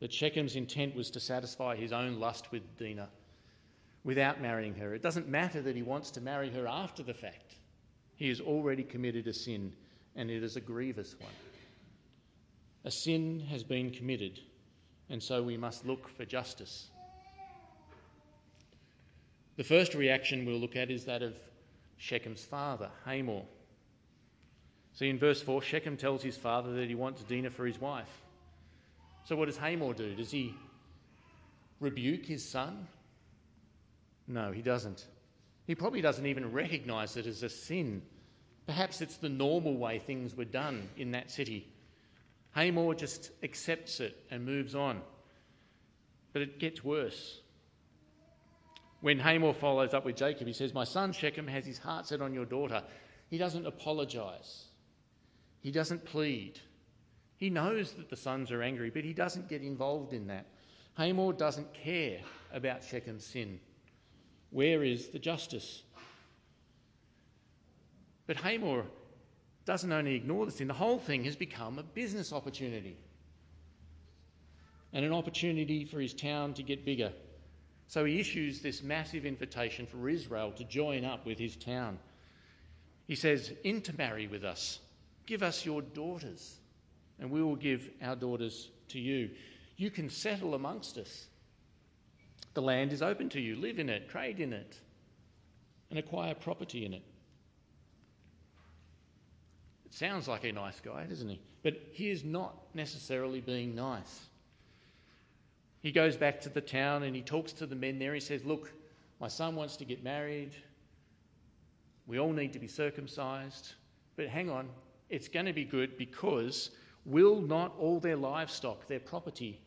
But 0.00 0.10
Shechem's 0.10 0.56
intent 0.56 0.94
was 0.94 1.10
to 1.10 1.20
satisfy 1.20 1.76
his 1.76 1.92
own 1.92 2.18
lust 2.18 2.50
with 2.52 2.62
Dinah. 2.78 3.08
without 4.04 4.40
marrying 4.40 4.74
her. 4.74 4.94
It 4.94 5.02
doesn't 5.02 5.28
matter 5.28 5.60
that 5.62 5.76
he 5.76 5.82
wants 5.82 6.10
to 6.12 6.20
marry 6.20 6.50
her 6.50 6.66
after 6.66 7.02
the 7.02 7.14
fact. 7.14 7.56
He 8.16 8.28
has 8.28 8.40
already 8.40 8.82
committed 8.82 9.26
a 9.26 9.32
sin, 9.32 9.72
and 10.16 10.30
it 10.30 10.42
is 10.42 10.56
a 10.56 10.60
grievous 10.60 11.14
one. 11.18 11.32
A 12.84 12.90
sin 12.90 13.40
has 13.50 13.62
been 13.62 13.90
committed, 13.90 14.40
and 15.10 15.22
so 15.22 15.42
we 15.42 15.56
must 15.56 15.84
look 15.84 16.08
for 16.08 16.24
justice. 16.24 16.88
The 19.56 19.64
first 19.64 19.94
reaction 19.94 20.46
we'll 20.46 20.58
look 20.58 20.76
at 20.76 20.90
is 20.90 21.04
that 21.04 21.22
of 21.22 21.34
Shechem's 21.98 22.44
father, 22.44 22.88
Hamor. 23.04 23.42
See, 24.94 25.08
in 25.08 25.18
verse 25.18 25.42
4, 25.42 25.60
Shechem 25.60 25.96
tells 25.96 26.22
his 26.22 26.36
father 26.36 26.72
that 26.74 26.88
he 26.88 26.94
wants 26.94 27.22
Dinah 27.22 27.50
for 27.50 27.66
his 27.66 27.80
wife. 27.80 28.22
So, 29.24 29.36
what 29.36 29.46
does 29.46 29.58
Hamor 29.58 29.92
do? 29.92 30.14
Does 30.14 30.30
he 30.30 30.54
rebuke 31.78 32.24
his 32.24 32.42
son? 32.48 32.86
No, 34.26 34.52
he 34.52 34.62
doesn't. 34.62 35.06
He 35.66 35.74
probably 35.74 36.00
doesn't 36.00 36.26
even 36.26 36.52
recognise 36.52 37.16
it 37.16 37.26
as 37.26 37.42
a 37.42 37.48
sin. 37.48 38.02
Perhaps 38.66 39.00
it's 39.00 39.16
the 39.16 39.28
normal 39.28 39.76
way 39.76 39.98
things 39.98 40.36
were 40.36 40.44
done 40.44 40.88
in 40.96 41.10
that 41.12 41.30
city. 41.30 41.68
Hamor 42.52 42.94
just 42.94 43.30
accepts 43.42 44.00
it 44.00 44.16
and 44.30 44.44
moves 44.44 44.74
on. 44.74 45.00
But 46.32 46.42
it 46.42 46.58
gets 46.58 46.84
worse. 46.84 47.40
When 49.00 49.18
Hamor 49.18 49.54
follows 49.54 49.94
up 49.94 50.04
with 50.04 50.16
Jacob, 50.16 50.46
he 50.46 50.52
says, 50.52 50.74
My 50.74 50.84
son 50.84 51.12
Shechem 51.12 51.46
has 51.46 51.64
his 51.64 51.78
heart 51.78 52.06
set 52.06 52.20
on 52.20 52.34
your 52.34 52.44
daughter. 52.44 52.82
He 53.28 53.38
doesn't 53.38 53.66
apologise, 53.66 54.66
he 55.60 55.70
doesn't 55.70 56.04
plead. 56.04 56.60
He 57.36 57.48
knows 57.48 57.92
that 57.92 58.10
the 58.10 58.16
sons 58.16 58.50
are 58.50 58.62
angry, 58.62 58.90
but 58.90 59.02
he 59.02 59.14
doesn't 59.14 59.48
get 59.48 59.62
involved 59.62 60.12
in 60.12 60.26
that. 60.26 60.44
Hamor 60.98 61.32
doesn't 61.32 61.72
care 61.72 62.18
about 62.52 62.82
Shechem's 62.82 63.24
sin. 63.24 63.60
Where 64.50 64.84
is 64.84 65.08
the 65.08 65.18
justice? 65.18 65.84
But 68.26 68.36
Hamor 68.36 68.84
doesn't 69.64 69.92
only 69.92 70.14
ignore 70.14 70.46
the 70.46 70.52
sin, 70.52 70.68
the 70.68 70.74
whole 70.74 70.98
thing 70.98 71.24
has 71.24 71.36
become 71.36 71.78
a 71.78 71.82
business 71.82 72.32
opportunity 72.32 72.96
and 74.92 75.04
an 75.04 75.12
opportunity 75.12 75.84
for 75.84 76.00
his 76.00 76.14
town 76.14 76.54
to 76.54 76.62
get 76.62 76.84
bigger. 76.84 77.12
So 77.86 78.04
he 78.04 78.20
issues 78.20 78.60
this 78.60 78.82
massive 78.82 79.26
invitation 79.26 79.86
for 79.86 80.08
Israel 80.08 80.52
to 80.52 80.64
join 80.64 81.04
up 81.04 81.26
with 81.26 81.38
his 81.38 81.56
town. 81.56 81.98
He 83.06 83.14
says, 83.14 83.52
Intermarry 83.64 84.26
with 84.26 84.44
us, 84.44 84.80
give 85.26 85.42
us 85.42 85.66
your 85.66 85.82
daughters, 85.82 86.58
and 87.18 87.30
we 87.30 87.42
will 87.42 87.56
give 87.56 87.90
our 88.02 88.16
daughters 88.16 88.70
to 88.88 89.00
you. 89.00 89.30
You 89.76 89.90
can 89.90 90.08
settle 90.08 90.54
amongst 90.54 90.98
us. 90.98 91.26
The 92.54 92.62
land 92.62 92.92
is 92.92 93.02
open 93.02 93.28
to 93.30 93.40
you. 93.40 93.56
Live 93.56 93.78
in 93.78 93.88
it, 93.88 94.08
trade 94.08 94.40
in 94.40 94.52
it, 94.52 94.78
and 95.90 95.98
acquire 95.98 96.34
property 96.34 96.84
in 96.84 96.94
it. 96.94 97.02
It 99.90 99.96
sounds 99.96 100.28
like 100.28 100.44
a 100.44 100.52
nice 100.52 100.80
guy, 100.80 101.04
doesn't 101.04 101.28
he? 101.28 101.40
But 101.62 101.80
he 101.92 102.10
is 102.10 102.24
not 102.24 102.56
necessarily 102.74 103.40
being 103.40 103.74
nice. 103.74 104.26
He 105.80 105.92
goes 105.92 106.16
back 106.16 106.40
to 106.42 106.48
the 106.48 106.60
town 106.60 107.02
and 107.02 107.16
he 107.16 107.22
talks 107.22 107.52
to 107.54 107.66
the 107.66 107.74
men 107.74 107.98
there. 107.98 108.14
He 108.14 108.20
says, 108.20 108.44
Look, 108.44 108.72
my 109.20 109.28
son 109.28 109.56
wants 109.56 109.76
to 109.78 109.84
get 109.84 110.04
married. 110.04 110.52
We 112.06 112.18
all 112.18 112.32
need 112.32 112.52
to 112.52 112.58
be 112.58 112.68
circumcised. 112.68 113.72
But 114.16 114.28
hang 114.28 114.50
on, 114.50 114.68
it's 115.08 115.28
going 115.28 115.46
to 115.46 115.52
be 115.52 115.64
good 115.64 115.96
because 115.96 116.70
will 117.04 117.40
not 117.40 117.74
all 117.78 117.98
their 118.00 118.16
livestock, 118.16 118.86
their 118.86 119.00
property, 119.00 119.60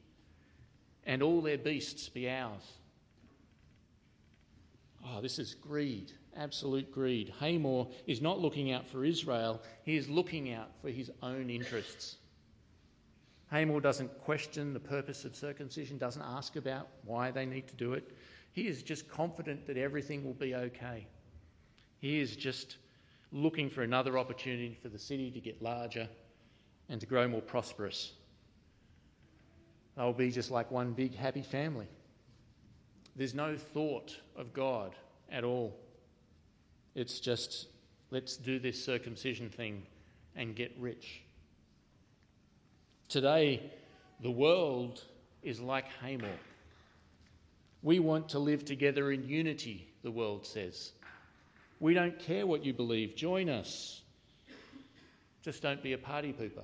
and 1.06 1.22
all 1.22 1.42
their 1.42 1.58
beasts 1.58 2.10
be 2.10 2.30
ours? 2.30 2.74
Oh, 5.06 5.22
this 5.22 5.40
is 5.40 5.54
greed, 5.54 6.14
absolute 6.38 6.92
greed. 6.92 7.34
Hamor 7.40 7.88
is 8.08 8.22
not 8.22 8.40
looking 8.40 8.72
out 8.72 8.88
for 8.88 9.06
Israel, 9.06 9.62
he 9.84 9.96
is 9.96 10.10
looking 10.10 10.52
out 10.54 10.70
for 10.82 10.90
his 10.90 11.12
own 11.22 11.50
interests. 11.50 12.18
Hamor 13.52 13.80
doesn't 13.80 14.20
question 14.24 14.74
the 14.74 14.80
purpose 14.80 15.26
of 15.26 15.36
circumcision, 15.36 15.98
doesn't 15.98 16.24
ask 16.24 16.56
about 16.56 16.88
why 17.06 17.30
they 17.30 17.46
need 17.46 17.68
to 17.68 17.76
do 17.76 17.94
it. 17.94 18.18
He 18.52 18.68
is 18.68 18.82
just 18.82 19.08
confident 19.08 19.68
that 19.68 19.78
everything 19.78 20.24
will 20.24 20.34
be 20.34 20.56
okay. 20.56 21.08
He 22.00 22.20
is 22.20 22.36
just 22.36 22.78
looking 23.32 23.70
for 23.70 23.84
another 23.84 24.18
opportunity 24.18 24.78
for 24.82 24.90
the 24.90 25.00
city 25.00 25.32
to 25.32 25.40
get 25.40 25.62
larger 25.62 26.08
and 26.90 27.00
to 27.00 27.08
grow 27.08 27.28
more 27.28 27.42
prosperous. 27.42 28.14
They'll 29.96 30.14
be 30.14 30.32
just 30.32 30.52
like 30.52 30.72
one 30.72 30.94
big 30.94 31.16
happy 31.16 31.42
family. 31.42 31.88
There's 33.16 33.36
no 33.36 33.56
thought 33.56 34.16
of 34.36 34.54
God 34.54 34.96
at 35.32 35.44
all. 35.44 35.76
It's 36.96 37.20
just, 37.20 37.68
let's 38.12 38.38
do 38.38 38.60
this 38.60 38.84
circumcision 38.84 39.50
thing 39.50 39.84
and 40.36 40.56
get 40.56 40.76
rich. 40.80 41.22
Today, 43.10 43.72
the 44.22 44.32
world 44.32 45.04
is 45.42 45.60
like 45.60 45.86
Hamor. 46.02 46.38
We 47.82 48.00
want 48.00 48.30
to 48.30 48.40
live 48.40 48.64
together 48.64 49.12
in 49.12 49.28
unity, 49.28 49.88
the 50.04 50.12
world 50.12 50.46
says. 50.46 50.94
We 51.80 51.94
don't 51.94 52.18
care 52.18 52.48
what 52.48 52.64
you 52.64 52.74
believe, 52.74 53.16
join 53.16 53.50
us. 53.50 54.02
Just 55.42 55.62
don't 55.62 55.84
be 55.84 55.94
a 55.94 55.98
party 55.98 56.32
pooper. 56.32 56.64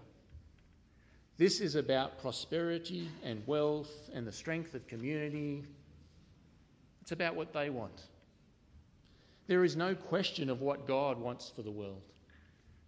This 1.38 1.60
is 1.60 1.76
about 1.76 2.20
prosperity 2.20 3.10
and 3.24 3.42
wealth 3.46 4.10
and 4.14 4.26
the 4.26 4.32
strength 4.32 4.74
of 4.76 4.88
community. 4.88 5.64
It's 7.02 7.12
about 7.12 7.36
what 7.36 7.54
they 7.54 7.70
want. 7.70 8.02
There 9.50 9.66
is 9.66 9.76
no 9.76 9.96
question 9.96 10.50
of 10.50 10.62
what 10.62 10.88
God 10.88 11.20
wants 11.20 11.52
for 11.54 11.62
the 11.62 11.72
world. 11.72 12.04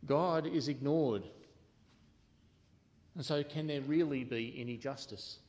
God 0.06 0.48
is 0.48 0.70
ignored 0.70 1.24
and 3.16 3.26
so, 3.26 3.44
can 3.44 3.68
there 3.68 3.82
really 3.82 4.24
be 4.24 4.56
any 4.58 4.78
justice? 4.78 5.40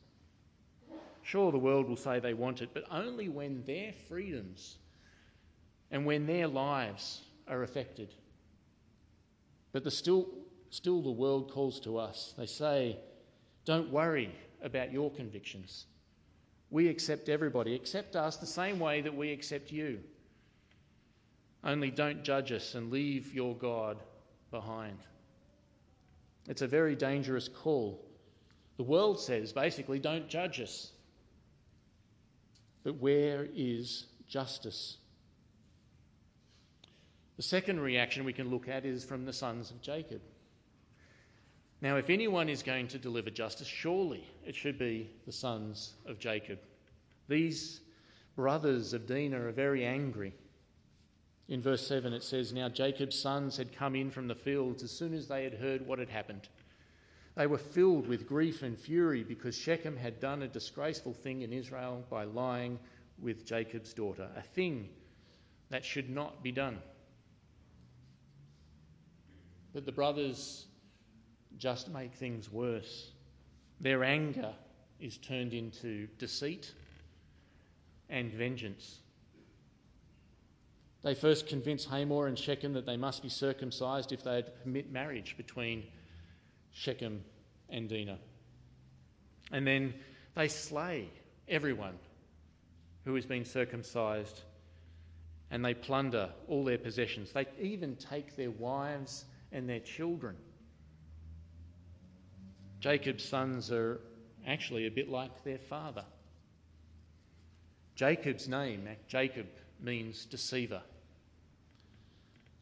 Sure, 1.21 1.51
the 1.51 1.57
world 1.57 1.87
will 1.87 1.95
say 1.95 2.19
they 2.19 2.33
want 2.33 2.61
it, 2.61 2.69
but 2.73 2.83
only 2.91 3.29
when 3.29 3.63
their 3.65 3.93
freedoms 4.09 4.77
and 5.89 6.05
when 6.05 6.25
their 6.25 6.47
lives 6.47 7.21
are 7.47 7.63
affected. 7.63 8.13
But 9.71 9.85
the 9.85 9.91
still, 9.91 10.27
still, 10.69 11.01
the 11.01 11.11
world 11.11 11.51
calls 11.51 11.79
to 11.81 11.97
us. 11.97 12.33
They 12.37 12.45
say, 12.45 12.97
Don't 13.63 13.89
worry 13.89 14.35
about 14.61 14.91
your 14.91 15.09
convictions. 15.09 15.85
We 16.69 16.89
accept 16.89 17.29
everybody. 17.29 17.75
Accept 17.75 18.15
us 18.17 18.37
the 18.37 18.45
same 18.45 18.79
way 18.79 18.99
that 19.01 19.15
we 19.15 19.31
accept 19.31 19.71
you. 19.71 19.99
Only 21.63 21.91
don't 21.91 22.23
judge 22.23 22.51
us 22.51 22.75
and 22.75 22.91
leave 22.91 23.33
your 23.33 23.55
God 23.55 24.03
behind. 24.51 24.97
It's 26.47 26.61
a 26.61 26.67
very 26.67 26.95
dangerous 26.95 27.47
call. 27.47 28.03
The 28.77 28.83
world 28.83 29.19
says 29.19 29.53
basically, 29.53 29.99
don't 29.99 30.27
judge 30.27 30.59
us. 30.59 30.91
But 32.83 32.95
where 32.95 33.47
is 33.55 34.07
justice? 34.27 34.97
The 37.37 37.43
second 37.43 37.79
reaction 37.79 38.25
we 38.25 38.33
can 38.33 38.49
look 38.49 38.67
at 38.67 38.85
is 38.85 39.05
from 39.05 39.25
the 39.25 39.33
sons 39.33 39.71
of 39.71 39.81
Jacob. 39.81 40.21
Now, 41.81 41.97
if 41.97 42.09
anyone 42.09 42.47
is 42.47 42.63
going 42.63 42.87
to 42.89 42.97
deliver 42.97 43.29
justice, 43.29 43.67
surely 43.67 44.25
it 44.45 44.55
should 44.55 44.77
be 44.77 45.09
the 45.25 45.31
sons 45.31 45.95
of 46.05 46.19
Jacob. 46.19 46.59
These 47.27 47.81
brothers 48.35 48.93
of 48.93 49.07
Dinah 49.07 49.41
are 49.41 49.51
very 49.51 49.85
angry. 49.85 50.33
In 51.49 51.61
verse 51.61 51.85
7, 51.85 52.13
it 52.13 52.23
says, 52.23 52.53
Now 52.53 52.69
Jacob's 52.69 53.19
sons 53.19 53.57
had 53.57 53.75
come 53.75 53.95
in 53.95 54.09
from 54.11 54.27
the 54.27 54.35
fields 54.35 54.81
as 54.81 54.91
soon 54.91 55.13
as 55.13 55.27
they 55.27 55.43
had 55.43 55.55
heard 55.55 55.85
what 55.85 55.99
had 55.99 56.09
happened. 56.09 56.47
They 57.35 57.47
were 57.47 57.57
filled 57.57 58.07
with 58.07 58.27
grief 58.27 58.61
and 58.63 58.77
fury 58.77 59.23
because 59.23 59.55
Shechem 59.55 59.97
had 59.97 60.19
done 60.19 60.43
a 60.43 60.47
disgraceful 60.47 61.13
thing 61.13 61.41
in 61.41 61.51
Israel 61.51 62.05
by 62.09 62.23
lying 62.25 62.79
with 63.19 63.45
Jacob's 63.45 63.93
daughter, 63.93 64.29
a 64.35 64.41
thing 64.41 64.89
that 65.69 65.83
should 65.83 66.09
not 66.09 66.43
be 66.43 66.51
done. 66.51 66.79
But 69.73 69.85
the 69.85 69.91
brothers 69.91 70.67
just 71.57 71.89
make 71.89 72.13
things 72.13 72.51
worse. 72.51 73.11
Their 73.81 74.03
anger 74.03 74.53
is 74.99 75.17
turned 75.17 75.53
into 75.53 76.07
deceit 76.19 76.73
and 78.09 78.31
vengeance. 78.31 78.99
They 81.03 81.15
first 81.15 81.47
convince 81.47 81.85
Hamor 81.85 82.27
and 82.27 82.39
Shechem 82.39 82.73
that 82.73 82.85
they 82.85 82.95
must 82.95 83.21
be 83.21 83.29
circumcised 83.29 84.13
if 84.13 84.23
they 84.23 84.35
had 84.35 84.63
permit 84.63 84.91
marriage 84.91 85.35
between 85.35 85.83
Shechem 86.71 87.23
and 87.69 87.89
Dinah. 87.89 88.19
And 89.51 89.67
then 89.67 89.93
they 90.35 90.47
slay 90.47 91.09
everyone 91.47 91.99
who 93.03 93.15
has 93.15 93.25
been 93.25 93.43
circumcised 93.43 94.41
and 95.51 95.63
they 95.63 95.73
plunder 95.73 96.29
all 96.47 96.63
their 96.63 96.77
possessions. 96.77 97.31
They 97.33 97.45
even 97.59 97.97
take 97.97 98.35
their 98.37 98.51
wives 98.51 99.25
and 99.51 99.69
their 99.69 99.81
children. 99.81 100.37
Jacob's 102.79 103.23
sons 103.23 103.71
are 103.71 103.99
actually 104.47 104.87
a 104.87 104.91
bit 104.91 105.09
like 105.09 105.43
their 105.43 105.59
father. 105.59 106.05
Jacob's 107.95 108.47
name, 108.47 108.87
Jacob, 109.07 109.47
means 109.79 110.25
deceiver. 110.25 110.81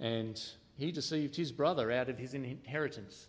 And 0.02 0.42
he 0.78 0.92
deceived 0.92 1.36
his 1.36 1.52
brother 1.52 1.92
out 1.92 2.10
of 2.10 2.18
his 2.18 2.34
inheritance. 2.34 3.28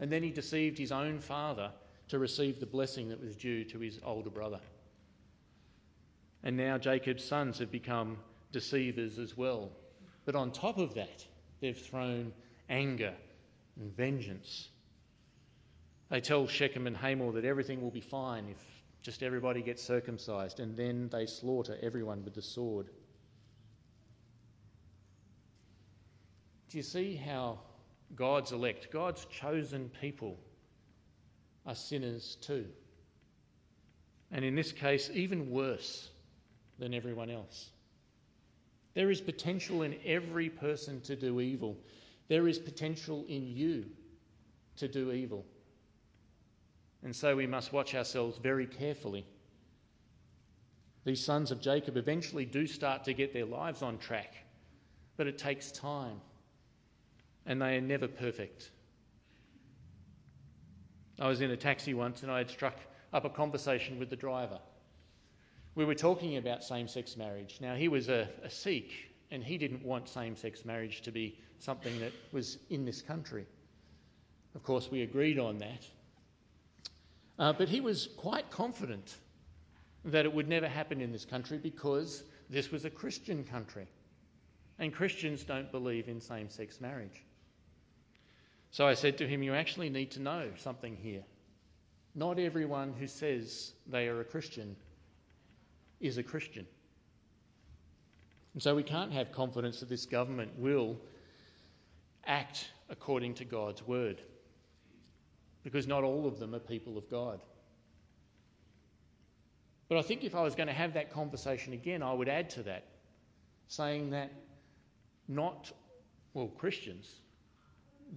And 0.00 0.10
then 0.10 0.22
he 0.22 0.30
deceived 0.30 0.78
his 0.78 0.90
own 0.90 1.20
father 1.20 1.70
to 2.08 2.18
receive 2.18 2.58
the 2.58 2.66
blessing 2.66 3.08
that 3.10 3.22
was 3.22 3.36
due 3.36 3.64
to 3.64 3.78
his 3.78 4.00
older 4.04 4.30
brother. 4.30 4.60
And 6.42 6.56
now 6.56 6.78
Jacob's 6.78 7.24
sons 7.24 7.58
have 7.58 7.70
become 7.70 8.18
deceivers 8.52 9.18
as 9.18 9.36
well. 9.36 9.70
But 10.24 10.34
on 10.34 10.50
top 10.50 10.78
of 10.78 10.94
that, 10.94 11.24
they've 11.60 11.76
thrown 11.76 12.32
anger 12.68 13.14
and 13.78 13.94
vengeance. 13.96 14.68
They 16.08 16.20
tell 16.20 16.46
Shechem 16.46 16.86
and 16.86 16.96
Hamor 16.96 17.32
that 17.32 17.44
everything 17.44 17.82
will 17.82 17.90
be 17.90 18.00
fine 18.00 18.48
if 18.48 18.58
just 19.02 19.22
everybody 19.22 19.62
gets 19.62 19.82
circumcised, 19.82 20.60
and 20.60 20.76
then 20.76 21.08
they 21.10 21.26
slaughter 21.26 21.78
everyone 21.82 22.24
with 22.24 22.34
the 22.34 22.42
sword. 22.42 22.90
Do 26.76 26.80
you 26.80 26.82
see 26.82 27.16
how 27.16 27.58
God's 28.14 28.52
elect, 28.52 28.92
God's 28.92 29.24
chosen 29.30 29.90
people, 29.98 30.36
are 31.64 31.74
sinners 31.74 32.36
too? 32.42 32.66
And 34.30 34.44
in 34.44 34.54
this 34.54 34.72
case, 34.72 35.08
even 35.14 35.50
worse 35.50 36.10
than 36.78 36.92
everyone 36.92 37.30
else. 37.30 37.70
There 38.92 39.10
is 39.10 39.22
potential 39.22 39.84
in 39.84 39.96
every 40.04 40.50
person 40.50 41.00
to 41.00 41.16
do 41.16 41.40
evil. 41.40 41.78
There 42.28 42.46
is 42.46 42.58
potential 42.58 43.24
in 43.26 43.46
you 43.46 43.86
to 44.76 44.86
do 44.86 45.12
evil. 45.12 45.46
And 47.02 47.16
so 47.16 47.36
we 47.36 47.46
must 47.46 47.72
watch 47.72 47.94
ourselves 47.94 48.36
very 48.36 48.66
carefully. 48.66 49.24
These 51.04 51.24
sons 51.24 51.50
of 51.50 51.62
Jacob 51.62 51.96
eventually 51.96 52.44
do 52.44 52.66
start 52.66 53.02
to 53.04 53.14
get 53.14 53.32
their 53.32 53.46
lives 53.46 53.80
on 53.80 53.96
track, 53.96 54.34
but 55.16 55.26
it 55.26 55.38
takes 55.38 55.72
time, 55.72 56.20
and 57.46 57.62
they 57.62 57.76
are 57.76 57.80
never 57.80 58.08
perfect. 58.08 58.70
I 61.18 61.28
was 61.28 61.40
in 61.40 61.50
a 61.50 61.56
taxi 61.56 61.94
once 61.94 62.22
and 62.22 62.30
I 62.30 62.38
had 62.38 62.50
struck 62.50 62.76
up 63.12 63.24
a 63.24 63.30
conversation 63.30 63.98
with 63.98 64.10
the 64.10 64.16
driver. 64.16 64.58
We 65.74 65.84
were 65.84 65.94
talking 65.94 66.36
about 66.36 66.64
same 66.64 66.88
sex 66.88 67.16
marriage. 67.16 67.58
Now, 67.60 67.74
he 67.74 67.88
was 67.88 68.08
a, 68.08 68.28
a 68.42 68.50
Sikh 68.50 68.92
and 69.30 69.42
he 69.42 69.58
didn't 69.58 69.84
want 69.84 70.08
same 70.08 70.36
sex 70.36 70.64
marriage 70.64 71.02
to 71.02 71.12
be 71.12 71.38
something 71.58 71.98
that 72.00 72.12
was 72.32 72.58
in 72.70 72.84
this 72.84 73.00
country. 73.00 73.46
Of 74.54 74.62
course, 74.62 74.90
we 74.90 75.02
agreed 75.02 75.38
on 75.38 75.58
that. 75.58 75.86
Uh, 77.38 77.52
but 77.52 77.68
he 77.68 77.80
was 77.80 78.08
quite 78.16 78.50
confident 78.50 79.16
that 80.04 80.24
it 80.24 80.32
would 80.32 80.48
never 80.48 80.68
happen 80.68 81.00
in 81.00 81.12
this 81.12 81.24
country 81.24 81.58
because 81.58 82.24
this 82.48 82.70
was 82.70 82.84
a 82.84 82.90
Christian 82.90 83.44
country. 83.44 83.86
And 84.78 84.92
Christians 84.92 85.44
don't 85.44 85.70
believe 85.70 86.08
in 86.08 86.20
same 86.20 86.48
sex 86.48 86.80
marriage. 86.80 87.22
So 88.70 88.86
I 88.86 88.94
said 88.94 89.18
to 89.18 89.28
him, 89.28 89.42
You 89.42 89.54
actually 89.54 89.90
need 89.90 90.10
to 90.12 90.20
know 90.20 90.50
something 90.56 90.96
here. 90.96 91.22
Not 92.14 92.38
everyone 92.38 92.94
who 92.98 93.06
says 93.06 93.72
they 93.86 94.08
are 94.08 94.20
a 94.20 94.24
Christian 94.24 94.76
is 96.00 96.18
a 96.18 96.22
Christian. 96.22 96.66
And 98.54 98.62
so 98.62 98.74
we 98.74 98.82
can't 98.82 99.12
have 99.12 99.32
confidence 99.32 99.80
that 99.80 99.88
this 99.88 100.06
government 100.06 100.50
will 100.58 100.96
act 102.26 102.70
according 102.88 103.34
to 103.34 103.44
God's 103.44 103.86
word 103.86 104.22
because 105.62 105.86
not 105.86 106.04
all 106.04 106.26
of 106.26 106.38
them 106.38 106.54
are 106.54 106.60
people 106.60 106.96
of 106.96 107.10
God. 107.10 107.40
But 109.88 109.98
I 109.98 110.02
think 110.02 110.24
if 110.24 110.34
I 110.34 110.42
was 110.42 110.54
going 110.54 110.68
to 110.68 110.72
have 110.72 110.94
that 110.94 111.12
conversation 111.12 111.72
again, 111.72 112.02
I 112.02 112.12
would 112.12 112.28
add 112.28 112.50
to 112.50 112.62
that, 112.64 112.84
saying 113.68 114.10
that 114.10 114.32
not, 115.28 115.70
well, 116.34 116.48
Christians 116.48 117.16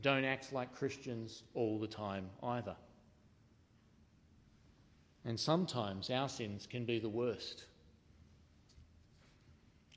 don't 0.01 0.25
act 0.25 0.53
like 0.53 0.75
Christians 0.75 1.43
all 1.53 1.79
the 1.79 1.87
time 1.87 2.29
either. 2.43 2.75
And 5.25 5.39
sometimes 5.39 6.09
our 6.09 6.29
sins 6.29 6.67
can 6.69 6.85
be 6.85 6.99
the 6.99 7.09
worst. 7.09 7.65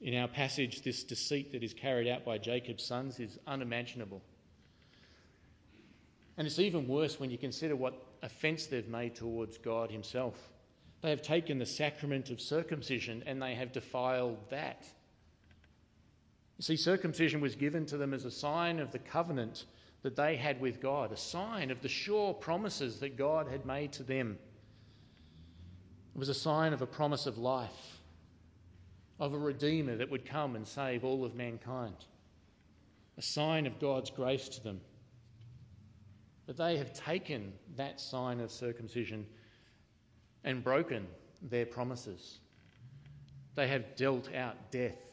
In 0.01 0.17
our 0.17 0.27
passage, 0.27 0.83
this 0.83 1.05
deceit 1.05 1.53
that 1.53 1.63
is 1.63 1.73
carried 1.73 2.09
out 2.09 2.25
by 2.25 2.39
Jacob's 2.39 2.85
sons 2.85 3.21
is 3.21 3.39
unimaginable. 3.47 4.21
And 6.37 6.47
it's 6.47 6.59
even 6.59 6.89
worse 6.89 7.21
when 7.21 7.31
you 7.31 7.39
consider 7.39 7.77
what 7.77 7.95
offence 8.23 8.67
they've 8.67 8.89
made 8.89 9.15
towards 9.15 9.59
God 9.59 9.91
Himself. 9.91 10.37
They 11.03 11.11
have 11.11 11.23
taken 11.23 11.59
the 11.59 11.67
sacrament 11.67 12.31
of 12.31 12.41
circumcision 12.41 13.23
and 13.27 13.41
they 13.41 13.55
have 13.55 13.73
defiled 13.73 14.39
that. 14.51 14.85
You 16.59 16.63
see, 16.63 16.77
circumcision 16.77 17.41
was 17.41 17.55
given 17.55 17.87
to 17.87 17.97
them 17.97 18.15
as 18.15 18.25
a 18.25 18.31
sign 18.31 18.79
of 18.79 18.93
the 18.93 18.99
covenant 18.99 19.65
that 20.03 20.17
they 20.17 20.37
had 20.37 20.61
with 20.61 20.81
God, 20.81 21.13
a 21.13 21.17
sign 21.17 21.71
of 21.71 21.81
the 21.81 21.89
sure 21.89 22.35
promises 22.35 22.99
that 23.01 23.17
God 23.17 23.49
had 23.49 23.65
made 23.65 23.93
to 23.93 24.03
them. 24.03 24.39
It 26.15 26.19
was 26.19 26.29
a 26.29 26.35
sign 26.35 26.73
of 26.73 26.83
a 26.83 26.87
promise 26.87 27.27
of 27.27 27.39
life, 27.39 28.01
of 29.21 29.33
a 29.33 29.39
Redeemer 29.39 29.97
that 29.97 30.11
would 30.11 30.27
come 30.27 30.57
and 30.57 30.67
save 30.67 31.05
all 31.05 31.25
of 31.25 31.35
mankind, 31.35 31.95
a 33.17 33.23
sign 33.23 33.67
of 33.67 33.79
God's 33.79 34.11
grace 34.11 34.49
to 34.51 34.63
them. 34.63 34.81
But 36.47 36.57
they 36.57 36.77
have 36.77 36.93
taken 36.93 37.53
that 37.77 38.01
sign 38.01 38.41
of 38.41 38.51
circumcision 38.51 39.25
and 40.43 40.65
broken 40.65 41.07
their 41.41 41.65
promises. 41.67 42.41
They 43.55 43.69
have 43.69 43.95
dealt 43.95 44.35
out 44.35 44.73
death. 44.73 45.12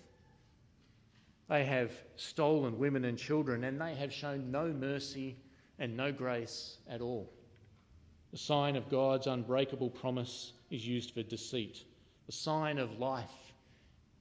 They 1.49 1.65
have 1.65 1.91
stolen 2.15 2.77
women 2.77 3.05
and 3.05 3.17
children, 3.17 3.63
and 3.63 3.81
they 3.81 3.95
have 3.95 4.13
shown 4.13 4.51
no 4.51 4.67
mercy 4.67 5.35
and 5.79 5.97
no 5.97 6.11
grace 6.11 6.77
at 6.87 7.01
all. 7.01 7.33
The 8.31 8.37
sign 8.37 8.75
of 8.75 8.87
God's 8.89 9.25
unbreakable 9.25 9.89
promise 9.89 10.53
is 10.69 10.87
used 10.87 11.11
for 11.11 11.23
deceit. 11.23 11.83
The 12.27 12.31
sign 12.31 12.77
of 12.77 12.99
life 12.99 13.53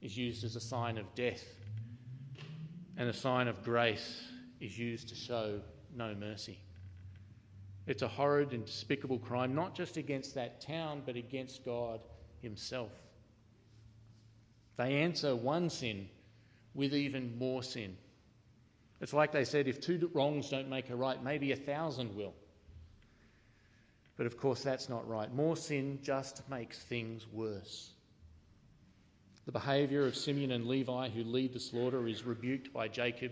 is 0.01 0.17
used 0.17 0.43
as 0.43 0.55
a 0.55 0.59
sign 0.59 0.97
of 0.97 1.13
death. 1.13 1.43
And 2.97 3.07
the 3.07 3.13
sign 3.13 3.47
of 3.47 3.63
grace 3.63 4.23
is 4.59 4.77
used 4.77 5.09
to 5.09 5.15
show 5.15 5.61
no 5.95 6.15
mercy. 6.15 6.57
It's 7.85 8.01
a 8.01 8.07
horrid 8.07 8.53
and 8.53 8.65
despicable 8.65 9.19
crime, 9.19 9.53
not 9.53 9.75
just 9.75 9.97
against 9.97 10.33
that 10.33 10.61
town, 10.61 11.03
but 11.05 11.15
against 11.15 11.63
God 11.63 11.99
Himself. 12.41 12.91
They 14.77 14.95
answer 14.95 15.35
one 15.35 15.69
sin 15.69 16.09
with 16.73 16.93
even 16.93 17.37
more 17.37 17.63
sin. 17.63 17.97
It's 19.01 19.13
like 19.13 19.31
they 19.31 19.45
said 19.45 19.67
if 19.67 19.79
two 19.79 20.09
wrongs 20.13 20.49
don't 20.49 20.69
make 20.69 20.89
a 20.89 20.95
right, 20.95 21.21
maybe 21.23 21.51
a 21.51 21.55
thousand 21.55 22.15
will. 22.15 22.33
But 24.17 24.25
of 24.25 24.37
course, 24.37 24.61
that's 24.61 24.89
not 24.89 25.07
right. 25.07 25.33
More 25.33 25.55
sin 25.55 25.99
just 26.01 26.47
makes 26.49 26.77
things 26.77 27.25
worse. 27.31 27.91
The 29.45 29.53
behaviour 29.53 30.05
of 30.05 30.15
Simeon 30.15 30.51
and 30.51 30.67
Levi, 30.67 31.09
who 31.09 31.23
lead 31.23 31.53
the 31.53 31.59
slaughter, 31.59 32.07
is 32.07 32.25
rebuked 32.25 32.73
by 32.73 32.89
Jacob 32.89 33.31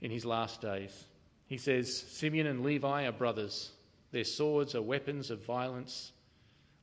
in 0.00 0.10
his 0.10 0.24
last 0.24 0.62
days. 0.62 1.04
He 1.46 1.58
says, 1.58 1.94
Simeon 1.94 2.46
and 2.46 2.64
Levi 2.64 3.04
are 3.06 3.12
brothers. 3.12 3.72
Their 4.12 4.24
swords 4.24 4.74
are 4.74 4.82
weapons 4.82 5.30
of 5.30 5.44
violence. 5.44 6.12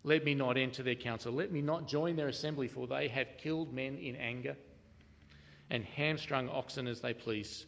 Let 0.03 0.23
me 0.23 0.35
not 0.35 0.55
enter 0.55 0.83
their 0.83 0.95
council. 0.95 1.33
Let 1.33 1.51
me 1.51 1.61
not 1.61 1.87
join 1.87 2.15
their 2.15 2.27
assembly, 2.27 2.67
for 2.67 2.85
they 2.85 3.07
have 3.07 3.37
killed 3.37 3.73
men 3.73 3.97
in 3.97 4.15
anger 4.15 4.55
and 5.69 5.83
hamstrung 5.83 6.49
oxen 6.49 6.87
as 6.87 7.01
they 7.01 7.13
please. 7.13 7.65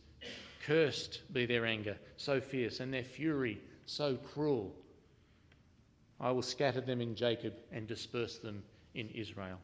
Cursed 0.66 1.22
be 1.34 1.46
their 1.46 1.66
anger, 1.66 1.98
so 2.18 2.40
fierce, 2.40 2.80
and 2.80 2.94
their 2.94 3.04
fury, 3.04 3.62
so 3.86 4.16
cruel. 4.16 4.76
I 6.20 6.32
will 6.32 6.42
scatter 6.42 6.82
them 6.82 7.02
in 7.02 7.16
Jacob 7.16 7.54
and 7.72 7.88
disperse 7.88 8.38
them 8.38 8.64
in 8.94 9.10
Israel. 9.10 9.60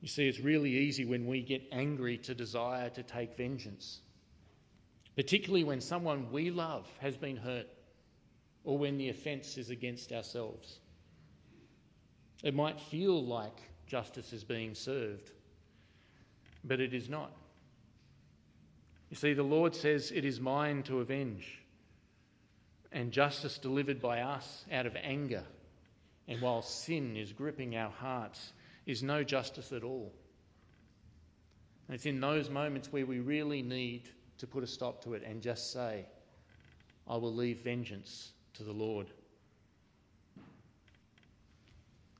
You 0.00 0.08
see, 0.08 0.28
it's 0.28 0.40
really 0.40 0.70
easy 0.70 1.06
when 1.06 1.26
we 1.26 1.40
get 1.40 1.62
angry 1.72 2.18
to 2.18 2.34
desire 2.34 2.90
to 2.90 3.02
take 3.02 3.36
vengeance 3.36 4.00
particularly 5.16 5.64
when 5.64 5.80
someone 5.80 6.30
we 6.32 6.50
love 6.50 6.88
has 7.00 7.16
been 7.16 7.36
hurt 7.36 7.68
or 8.64 8.78
when 8.78 8.98
the 8.98 9.08
offence 9.08 9.56
is 9.56 9.70
against 9.70 10.12
ourselves. 10.12 10.80
It 12.42 12.54
might 12.54 12.80
feel 12.80 13.24
like 13.24 13.56
justice 13.86 14.32
is 14.32 14.44
being 14.44 14.74
served, 14.74 15.30
but 16.64 16.80
it 16.80 16.94
is 16.94 17.08
not. 17.08 17.30
You 19.10 19.16
see, 19.16 19.34
the 19.34 19.42
Lord 19.42 19.74
says, 19.74 20.10
It 20.10 20.24
is 20.24 20.40
mine 20.40 20.82
to 20.84 21.00
avenge. 21.00 21.60
And 22.90 23.12
justice 23.12 23.58
delivered 23.58 24.00
by 24.00 24.20
us 24.20 24.64
out 24.72 24.86
of 24.86 24.96
anger, 25.02 25.42
and 26.28 26.40
while 26.40 26.62
sin 26.62 27.16
is 27.16 27.32
gripping 27.32 27.76
our 27.76 27.90
hearts, 27.90 28.52
is 28.86 29.02
no 29.02 29.24
justice 29.24 29.72
at 29.72 29.82
all. 29.82 30.12
And 31.88 31.94
it's 31.94 32.06
in 32.06 32.20
those 32.20 32.48
moments 32.48 32.92
where 32.92 33.04
we 33.04 33.18
really 33.18 33.62
need 33.62 34.08
to 34.38 34.46
put 34.46 34.62
a 34.62 34.66
stop 34.66 35.02
to 35.04 35.14
it 35.14 35.22
and 35.26 35.42
just 35.42 35.72
say, 35.72 36.06
I 37.06 37.16
will 37.16 37.34
leave 37.34 37.58
vengeance 37.58 38.32
to 38.54 38.62
the 38.62 38.72
Lord. 38.72 39.08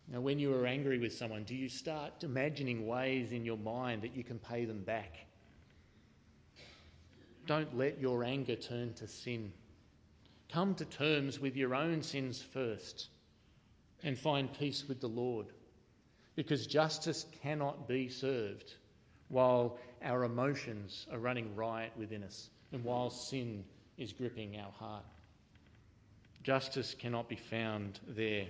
Now, 0.08 0.20
when 0.20 0.38
you 0.38 0.54
are 0.54 0.66
angry 0.66 0.98
with 0.98 1.14
someone, 1.14 1.44
do 1.44 1.54
you 1.54 1.68
start 1.68 2.22
imagining 2.22 2.86
ways 2.86 3.32
in 3.32 3.44
your 3.44 3.56
mind 3.56 4.02
that 4.02 4.14
you 4.14 4.22
can 4.22 4.38
pay 4.38 4.64
them 4.64 4.82
back? 4.82 5.26
Don't 7.46 7.76
let 7.76 8.00
your 8.00 8.24
anger 8.24 8.56
turn 8.56 8.94
to 8.94 9.08
sin. 9.08 9.52
Come 10.52 10.74
to 10.76 10.84
terms 10.84 11.40
with 11.40 11.56
your 11.56 11.74
own 11.74 12.02
sins 12.02 12.40
first 12.40 13.08
and 14.02 14.18
find 14.18 14.52
peace 14.58 14.84
with 14.88 15.00
the 15.00 15.08
Lord. 15.08 15.46
Because 16.36 16.66
justice 16.66 17.26
cannot 17.42 17.88
be 17.88 18.08
served 18.08 18.74
while 19.28 19.78
our 20.02 20.24
emotions 20.24 21.06
are 21.10 21.18
running 21.18 21.54
riot 21.56 21.92
within 21.96 22.22
us 22.22 22.50
and 22.72 22.84
while 22.84 23.10
sin 23.10 23.64
is 23.96 24.12
gripping 24.12 24.58
our 24.58 24.72
heart. 24.72 25.04
Justice 26.42 26.94
cannot 26.94 27.28
be 27.28 27.36
found 27.36 28.00
there. 28.06 28.46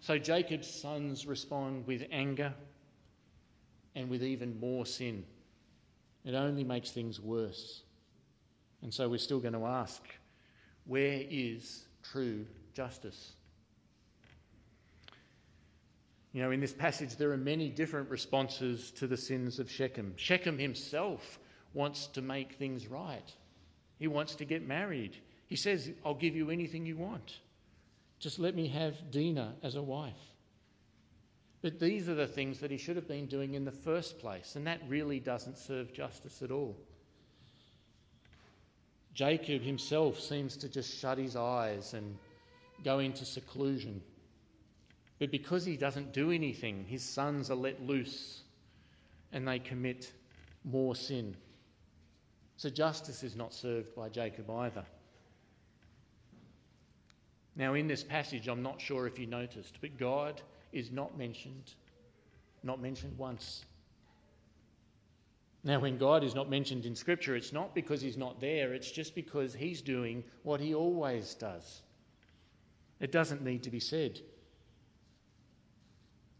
So 0.00 0.18
Jacob's 0.18 0.68
sons 0.68 1.26
respond 1.26 1.86
with 1.86 2.04
anger 2.10 2.54
and 3.94 4.08
with 4.08 4.22
even 4.22 4.58
more 4.58 4.86
sin. 4.86 5.24
It 6.24 6.34
only 6.34 6.64
makes 6.64 6.90
things 6.90 7.20
worse. 7.20 7.82
And 8.82 8.92
so 8.92 9.08
we're 9.08 9.18
still 9.18 9.40
going 9.40 9.54
to 9.54 9.66
ask 9.66 10.02
where 10.86 11.22
is 11.28 11.84
true 12.02 12.46
justice? 12.72 13.32
You 16.32 16.42
know, 16.42 16.50
in 16.50 16.60
this 16.60 16.72
passage, 16.72 17.16
there 17.16 17.32
are 17.32 17.36
many 17.36 17.68
different 17.68 18.08
responses 18.08 18.92
to 18.92 19.06
the 19.06 19.16
sins 19.16 19.58
of 19.58 19.70
Shechem. 19.70 20.14
Shechem 20.16 20.58
himself 20.58 21.38
wants 21.74 22.06
to 22.08 22.22
make 22.22 22.54
things 22.54 22.86
right, 22.86 23.32
he 23.98 24.08
wants 24.08 24.34
to 24.36 24.44
get 24.44 24.66
married. 24.66 25.16
He 25.46 25.56
says, 25.56 25.90
I'll 26.06 26.14
give 26.14 26.36
you 26.36 26.50
anything 26.50 26.86
you 26.86 26.96
want. 26.96 27.40
Just 28.20 28.38
let 28.38 28.54
me 28.54 28.68
have 28.68 29.10
Dinah 29.10 29.54
as 29.62 29.74
a 29.74 29.82
wife. 29.82 30.12
But 31.62 31.80
these 31.80 32.08
are 32.08 32.14
the 32.14 32.26
things 32.26 32.60
that 32.60 32.70
he 32.70 32.78
should 32.78 32.96
have 32.96 33.08
been 33.08 33.26
doing 33.26 33.54
in 33.54 33.64
the 33.64 33.72
first 33.72 34.18
place, 34.18 34.56
and 34.56 34.66
that 34.66 34.80
really 34.88 35.20
doesn't 35.20 35.58
serve 35.58 35.92
justice 35.92 36.42
at 36.42 36.50
all. 36.50 36.76
Jacob 39.14 39.62
himself 39.62 40.20
seems 40.20 40.56
to 40.58 40.68
just 40.68 40.98
shut 40.98 41.18
his 41.18 41.36
eyes 41.36 41.94
and 41.94 42.16
go 42.84 43.00
into 43.00 43.24
seclusion. 43.24 44.00
But 45.18 45.30
because 45.30 45.64
he 45.64 45.76
doesn't 45.76 46.12
do 46.12 46.30
anything, 46.30 46.84
his 46.86 47.02
sons 47.02 47.50
are 47.50 47.56
let 47.56 47.82
loose 47.82 48.42
and 49.32 49.46
they 49.46 49.58
commit 49.58 50.12
more 50.64 50.94
sin. 50.94 51.36
So 52.56 52.70
justice 52.70 53.22
is 53.22 53.36
not 53.36 53.52
served 53.52 53.94
by 53.94 54.08
Jacob 54.08 54.50
either. 54.50 54.84
Now, 57.56 57.74
in 57.74 57.88
this 57.88 58.04
passage, 58.04 58.48
I'm 58.48 58.62
not 58.62 58.80
sure 58.80 59.06
if 59.06 59.18
you 59.18 59.26
noticed, 59.26 59.78
but 59.80 59.98
God 59.98 60.40
is 60.72 60.90
not 60.90 61.18
mentioned, 61.18 61.74
not 62.62 62.80
mentioned 62.80 63.16
once. 63.18 63.64
Now, 65.62 65.80
when 65.80 65.98
God 65.98 66.24
is 66.24 66.34
not 66.34 66.48
mentioned 66.48 66.86
in 66.86 66.94
Scripture, 66.94 67.36
it's 67.36 67.52
not 67.52 67.74
because 67.74 68.00
He's 68.00 68.16
not 68.16 68.40
there, 68.40 68.72
it's 68.72 68.90
just 68.90 69.14
because 69.14 69.52
He's 69.52 69.82
doing 69.82 70.24
what 70.42 70.60
He 70.60 70.74
always 70.74 71.34
does. 71.34 71.82
It 72.98 73.12
doesn't 73.12 73.42
need 73.42 73.62
to 73.64 73.70
be 73.70 73.80
said. 73.80 74.20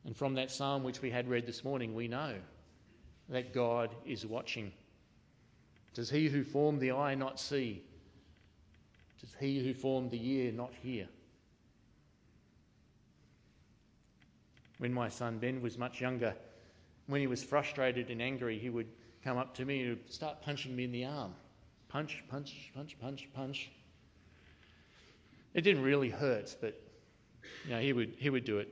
And 0.04 0.16
from 0.16 0.34
that 0.34 0.50
psalm 0.50 0.82
which 0.84 1.02
we 1.02 1.10
had 1.10 1.28
read 1.28 1.46
this 1.46 1.64
morning, 1.64 1.94
we 1.94 2.08
know 2.08 2.36
that 3.28 3.52
God 3.52 3.94
is 4.06 4.24
watching. 4.24 4.72
Does 5.92 6.08
He 6.08 6.28
who 6.28 6.42
formed 6.42 6.80
the 6.80 6.92
eye 6.92 7.14
not 7.14 7.38
see? 7.38 7.82
Does 9.20 9.34
he 9.38 9.62
who 9.62 9.74
formed 9.74 10.10
the 10.10 10.18
year, 10.18 10.50
not 10.50 10.72
hear. 10.82 11.06
When 14.78 14.94
my 14.94 15.10
son 15.10 15.38
Ben 15.38 15.60
was 15.60 15.76
much 15.76 16.00
younger, 16.00 16.34
when 17.06 17.20
he 17.20 17.26
was 17.26 17.42
frustrated 17.42 18.10
and 18.10 18.22
angry, 18.22 18.58
he 18.58 18.70
would 18.70 18.86
come 19.22 19.36
up 19.36 19.54
to 19.56 19.66
me 19.66 19.82
and 19.82 19.98
start 20.08 20.40
punching 20.40 20.74
me 20.74 20.84
in 20.84 20.92
the 20.92 21.04
arm. 21.04 21.34
Punch, 21.88 22.24
punch, 22.30 22.70
punch, 22.74 22.96
punch, 22.98 23.28
punch. 23.34 23.70
It 25.52 25.62
didn't 25.62 25.82
really 25.82 26.08
hurt, 26.08 26.56
but 26.60 26.80
you 27.66 27.72
know, 27.72 27.80
he 27.80 27.92
would, 27.92 28.14
he 28.16 28.30
would 28.30 28.44
do 28.44 28.58
it. 28.58 28.68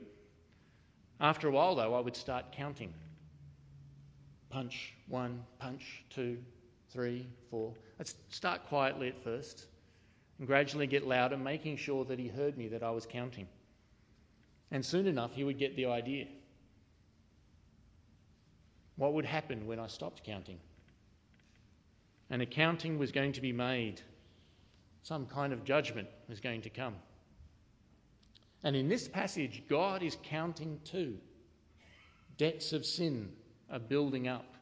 After 1.19 1.47
a 1.47 1.51
while, 1.51 1.75
though, 1.75 1.93
I 1.93 1.99
would 1.99 2.15
start 2.15 2.51
counting. 2.51 2.91
Punch, 4.49 4.95
one, 5.09 5.43
punch, 5.59 6.03
two, 6.09 6.39
three, 6.89 7.27
four. 7.51 7.73
I'd 7.99 8.09
start 8.29 8.65
quietly 8.65 9.09
at 9.09 9.23
first 9.23 9.67
and 10.39 10.47
gradually 10.47 10.87
get 10.87 11.05
louder, 11.05 11.37
making 11.37 11.77
sure 11.77 12.05
that 12.05 12.17
he 12.17 12.27
heard 12.27 12.57
me 12.57 12.69
that 12.69 12.81
I 12.81 12.91
was 12.91 13.05
counting. 13.05 13.47
And 14.71 14.83
soon 14.83 15.05
enough, 15.05 15.33
he 15.33 15.43
would 15.43 15.59
get 15.59 15.75
the 15.75 15.85
idea. 15.85 16.27
What 18.95 19.13
would 19.13 19.25
happen 19.25 19.67
when 19.67 19.79
I 19.79 19.87
stopped 19.87 20.23
counting? 20.23 20.59
An 22.29 22.41
accounting 22.41 22.97
was 22.97 23.11
going 23.11 23.33
to 23.33 23.41
be 23.41 23.51
made, 23.51 24.01
some 25.03 25.25
kind 25.25 25.51
of 25.51 25.63
judgment 25.63 26.07
was 26.27 26.39
going 26.39 26.61
to 26.61 26.69
come. 26.69 26.95
And 28.63 28.75
in 28.75 28.89
this 28.89 29.07
passage, 29.07 29.63
God 29.69 30.03
is 30.03 30.17
counting 30.23 30.79
too. 30.83 31.17
Debts 32.37 32.71
of 32.73 32.85
sin 32.85 33.31
are 33.71 33.79
building 33.79 34.27
up. 34.27 34.55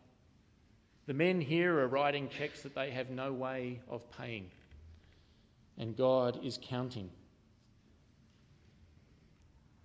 The 1.08 1.14
men 1.14 1.42
here 1.42 1.80
are 1.80 1.88
writing 1.88 2.30
checks 2.30 2.62
that 2.64 2.76
they 2.76 2.92
have 2.92 3.10
no 3.10 3.34
way 3.34 3.80
of 3.90 4.10
paying 4.12 4.50
and 5.78 5.96
God 5.96 6.40
is 6.44 6.60
counting. 6.62 7.10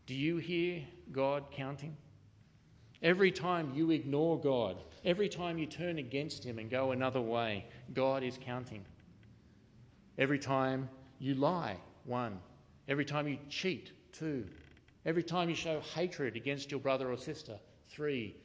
Do 0.07 0.15
you 0.15 0.39
hear 0.39 0.83
God 1.11 1.45
counting? 1.53 1.97
Every 3.03 3.33
time 3.33 3.73
you 3.75 3.91
ignore 3.91 4.39
God, 4.39 4.77
every 5.05 5.29
time 5.29 5.59
you 5.59 5.67
turn 5.67 5.99
against 5.99 6.45
Him 6.45 6.59
and 6.59 6.71
go 6.71 6.93
another 6.93 7.21
way, 7.21 7.67
God 7.95 8.23
is 8.23 8.39
counting. 8.41 8.85
Every 10.19 10.39
time 10.39 10.89
you 11.19 11.35
lie, 11.35 11.77
one. 12.05 12.39
Every 12.89 13.05
time 13.05 13.29
you 13.29 13.39
cheat, 13.49 13.93
two. 14.13 14.45
Every 15.05 15.23
time 15.23 15.49
you 15.49 15.55
show 15.55 15.81
hatred 15.95 16.37
against 16.37 16.71
your 16.71 16.81
brother 16.81 17.11
or 17.11 17.17
sister, 17.17 17.59
three. 17.89 18.37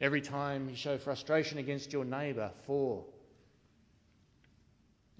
Every 0.00 0.20
time 0.20 0.68
you 0.70 0.76
show 0.76 0.96
frustration 0.96 1.58
against 1.58 1.92
your 1.92 2.04
neighbour, 2.04 2.50
four. 2.64 3.04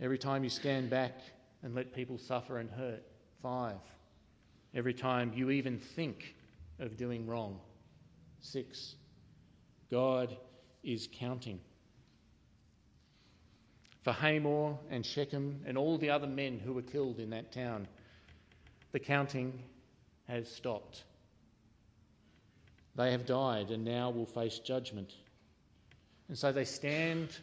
Every 0.00 0.18
time 0.18 0.44
you 0.44 0.50
stand 0.50 0.90
back 0.90 1.20
and 1.62 1.74
let 1.74 1.92
people 1.92 2.18
suffer 2.18 2.58
and 2.58 2.70
hurt, 2.70 3.02
five. 3.42 3.78
Every 4.74 4.94
time 4.94 5.32
you 5.34 5.50
even 5.50 5.78
think 5.78 6.34
of 6.78 6.96
doing 6.96 7.26
wrong, 7.26 7.58
six. 8.40 8.94
God 9.90 10.36
is 10.84 11.08
counting. 11.12 11.60
For 14.02 14.12
Hamor 14.12 14.76
and 14.90 15.04
Shechem 15.04 15.60
and 15.66 15.76
all 15.76 15.98
the 15.98 16.10
other 16.10 16.26
men 16.26 16.58
who 16.58 16.72
were 16.72 16.82
killed 16.82 17.18
in 17.18 17.30
that 17.30 17.50
town, 17.50 17.88
the 18.92 19.00
counting 19.00 19.62
has 20.28 20.48
stopped. 20.50 21.04
They 22.94 23.10
have 23.12 23.26
died 23.26 23.70
and 23.70 23.84
now 23.84 24.10
will 24.10 24.26
face 24.26 24.58
judgment. 24.60 25.14
And 26.28 26.38
so 26.38 26.52
they 26.52 26.64
stand 26.64 27.36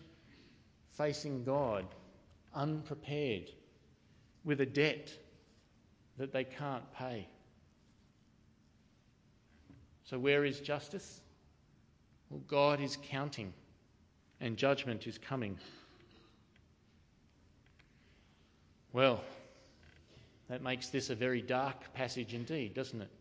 facing 0.91 1.44
God 1.44 1.86
unprepared 2.56 3.52
with 4.44 4.62
a 4.62 4.65
debt 4.65 5.12
that 6.18 6.32
they 6.32 6.44
can't 6.44 6.91
pay. 6.94 7.28
So, 10.04 10.20
where 10.20 10.46
is 10.46 10.60
justice? 10.60 11.22
Well, 12.30 12.41
God 12.48 12.80
is 12.80 12.98
counting, 13.10 13.54
and 14.39 14.56
judgment 14.56 15.08
is 15.08 15.18
coming. 15.18 15.58
Well, 18.94 19.22
that 20.48 20.62
makes 20.62 20.89
this 20.89 21.10
a 21.10 21.15
very 21.15 21.41
dark 21.41 21.94
passage 21.94 22.34
indeed, 22.34 22.74
doesn't 22.74 23.02
it? 23.02 23.12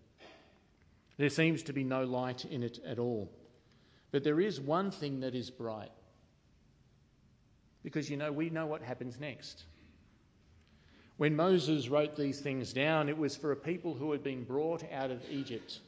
There 1.16 1.31
seems 1.31 1.62
to 1.64 1.73
be 1.73 1.85
no 1.85 2.05
light 2.05 2.44
in 2.44 2.62
it 2.62 2.81
at 2.87 2.99
all. 2.99 3.31
But 4.11 4.25
there 4.25 4.40
is 4.40 4.61
one 4.61 4.90
thing 4.90 5.20
that 5.20 5.35
is 5.35 5.51
bright. 5.51 5.90
Because, 7.85 8.11
you 8.11 8.16
know, 8.16 8.33
we 8.33 8.51
know 8.51 8.66
what 8.66 8.83
happens 8.83 9.20
next. 9.20 9.64
When 11.18 11.37
Moses 11.37 11.88
wrote 11.88 12.16
these 12.16 12.40
things 12.40 12.73
down, 12.73 13.09
it 13.09 13.16
was 13.16 13.37
for 13.37 13.53
a 13.53 13.57
people 13.57 13.94
who 13.94 14.11
had 14.11 14.25
been 14.25 14.42
brought 14.42 14.83
out 14.90 15.12
of 15.12 15.23
Egypt, 15.31 15.79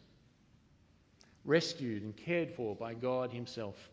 rescued 1.45 2.05
and 2.05 2.17
cared 2.17 2.53
for 2.53 2.77
by 2.77 2.95
God 2.95 3.33
Himself. 3.33 3.91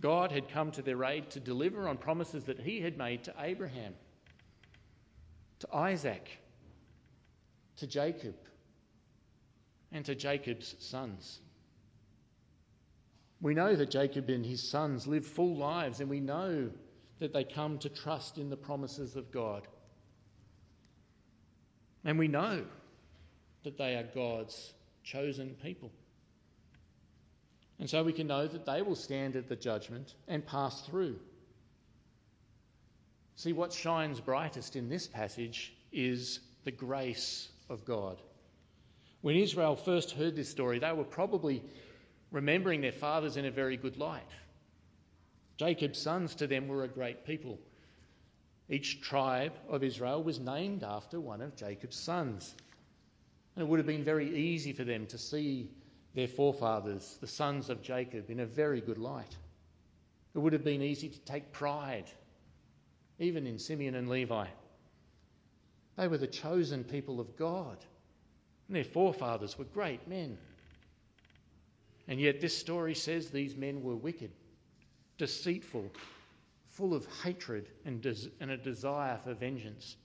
God 0.00 0.30
had 0.30 0.48
come 0.48 0.70
to 0.72 0.82
their 0.82 1.02
aid 1.02 1.30
to 1.30 1.40
deliver 1.40 1.88
on 1.88 1.96
promises 1.96 2.44
that 2.44 2.60
He 2.60 2.80
had 2.80 2.98
made 2.98 3.24
to 3.24 3.34
Abraham, 3.40 3.94
to 5.60 5.74
Isaac, 5.74 6.38
to 7.78 7.86
Jacob, 7.86 8.36
and 9.90 10.04
to 10.04 10.14
Jacob's 10.14 10.76
sons. 10.78 11.40
We 13.40 13.54
know 13.54 13.74
that 13.76 13.90
Jacob 13.90 14.28
and 14.30 14.44
his 14.44 14.62
sons 14.62 15.06
lived 15.06 15.26
full 15.26 15.56
lives, 15.56 16.00
and 16.00 16.08
we 16.08 16.20
know 16.20 16.70
that 17.24 17.32
they 17.32 17.42
come 17.42 17.78
to 17.78 17.88
trust 17.88 18.36
in 18.36 18.50
the 18.50 18.56
promises 18.56 19.16
of 19.16 19.32
God. 19.32 19.66
And 22.04 22.18
we 22.18 22.28
know 22.28 22.66
that 23.62 23.78
they 23.78 23.94
are 23.94 24.02
God's 24.14 24.74
chosen 25.02 25.56
people. 25.62 25.90
And 27.78 27.88
so 27.88 28.04
we 28.04 28.12
can 28.12 28.26
know 28.26 28.46
that 28.46 28.66
they 28.66 28.82
will 28.82 28.94
stand 28.94 29.36
at 29.36 29.48
the 29.48 29.56
judgment 29.56 30.16
and 30.28 30.46
pass 30.46 30.82
through. 30.82 31.18
See, 33.36 33.54
what 33.54 33.72
shines 33.72 34.20
brightest 34.20 34.76
in 34.76 34.90
this 34.90 35.08
passage 35.08 35.72
is 35.92 36.40
the 36.64 36.72
grace 36.72 37.48
of 37.70 37.86
God. 37.86 38.20
When 39.22 39.34
Israel 39.34 39.76
first 39.76 40.10
heard 40.10 40.36
this 40.36 40.50
story, 40.50 40.78
they 40.78 40.92
were 40.92 41.04
probably 41.04 41.62
remembering 42.30 42.82
their 42.82 42.92
fathers 42.92 43.38
in 43.38 43.46
a 43.46 43.50
very 43.50 43.78
good 43.78 43.96
light. 43.96 44.28
Jacob's 45.56 46.00
sons 46.00 46.34
to 46.36 46.46
them 46.46 46.68
were 46.68 46.84
a 46.84 46.88
great 46.88 47.24
people. 47.24 47.58
Each 48.68 49.00
tribe 49.00 49.52
of 49.68 49.82
Israel 49.82 50.22
was 50.22 50.40
named 50.40 50.82
after 50.82 51.20
one 51.20 51.40
of 51.40 51.56
Jacob's 51.56 51.96
sons. 51.96 52.54
And 53.54 53.62
it 53.62 53.68
would 53.68 53.78
have 53.78 53.86
been 53.86 54.04
very 54.04 54.34
easy 54.34 54.72
for 54.72 54.84
them 54.84 55.06
to 55.06 55.18
see 55.18 55.70
their 56.14 56.28
forefathers, 56.28 57.18
the 57.20 57.26
sons 57.26 57.70
of 57.70 57.82
Jacob, 57.82 58.30
in 58.30 58.40
a 58.40 58.46
very 58.46 58.80
good 58.80 58.98
light. 58.98 59.36
It 60.34 60.38
would 60.38 60.52
have 60.52 60.64
been 60.64 60.82
easy 60.82 61.08
to 61.08 61.18
take 61.20 61.52
pride, 61.52 62.10
even 63.18 63.46
in 63.46 63.58
Simeon 63.58 63.94
and 63.94 64.08
Levi. 64.08 64.46
They 65.96 66.08
were 66.08 66.18
the 66.18 66.26
chosen 66.26 66.82
people 66.82 67.20
of 67.20 67.36
God, 67.36 67.78
and 68.66 68.76
their 68.76 68.84
forefathers 68.84 69.58
were 69.58 69.64
great 69.66 70.08
men. 70.08 70.38
And 72.08 72.20
yet, 72.20 72.40
this 72.40 72.56
story 72.56 72.94
says 72.94 73.30
these 73.30 73.56
men 73.56 73.82
were 73.82 73.96
wicked, 73.96 74.30
deceitful, 75.18 75.90
full 76.68 76.94
of 76.94 77.06
hatred 77.22 77.68
and, 77.84 78.00
des- 78.00 78.30
and 78.40 78.50
a 78.50 78.56
desire 78.56 79.18
for 79.22 79.34
vengeance. 79.34 79.96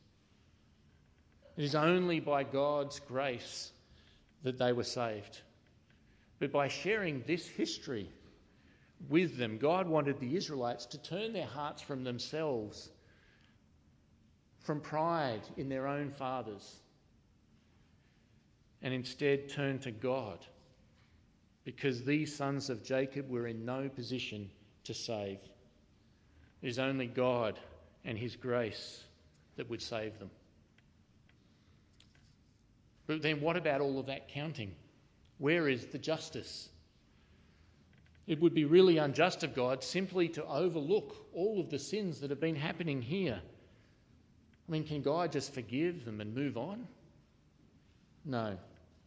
It 1.58 1.64
is 1.64 1.76
only 1.76 2.20
by 2.20 2.44
God's 2.44 3.00
grace 3.00 3.72
that 4.44 4.58
they 4.58 4.72
were 4.72 4.84
saved. 4.84 5.42
But 6.40 6.52
by 6.52 6.68
sharing 6.68 7.24
this 7.28 7.48
history 7.48 8.10
with 9.10 9.38
them, 9.38 9.58
God 9.58 9.88
wanted 9.88 10.20
the 10.20 10.36
Israelites 10.36 10.86
to 10.88 10.98
turn 10.98 11.34
their 11.34 11.46
hearts 11.46 11.82
from 11.82 12.04
themselves, 12.04 12.90
from 14.60 14.80
pride 14.80 15.42
in 15.58 15.70
their 15.70 15.88
own 15.88 16.12
fathers, 16.12 16.78
and 18.82 18.94
instead 18.94 19.50
turn 19.50 19.80
to 19.80 19.92
God, 19.92 20.46
because 21.66 22.04
these 22.04 22.34
sons 22.34 22.70
of 22.70 22.84
Jacob 22.84 23.30
were 23.30 23.48
in 23.48 23.66
no 23.66 23.90
position 23.90 24.50
to 24.90 24.94
save. 24.96 25.38
It 26.64 26.68
is 26.68 26.80
only 26.80 27.06
God 27.06 27.60
and 28.04 28.18
His 28.18 28.36
grace 28.36 29.04
that 29.56 29.70
would 29.70 29.84
save 29.84 30.18
them. 30.18 30.32
But 33.06 33.22
then, 33.22 33.40
what 33.40 33.56
about 33.56 33.82
all 33.82 34.00
of 34.00 34.08
that 34.08 34.30
counting? 34.30 34.74
Where 35.38 35.70
is 35.70 35.86
the 35.86 36.00
justice? 36.00 36.70
It 38.26 38.42
would 38.42 38.56
be 38.56 38.66
really 38.66 38.98
unjust 38.98 39.44
of 39.44 39.54
God 39.54 39.84
simply 39.84 40.28
to 40.30 40.46
overlook 40.46 41.16
all 41.36 41.60
of 41.60 41.70
the 41.70 41.80
sins 41.80 42.20
that 42.22 42.32
have 42.32 42.40
been 42.40 42.56
happening 42.56 43.00
here. 43.00 43.40
I 44.68 44.72
mean, 44.72 44.86
can 44.86 45.04
God 45.04 45.32
just 45.32 45.54
forgive 45.54 46.04
them 46.04 46.20
and 46.20 46.34
move 46.34 46.58
on? 46.58 46.88
No. 48.26 48.58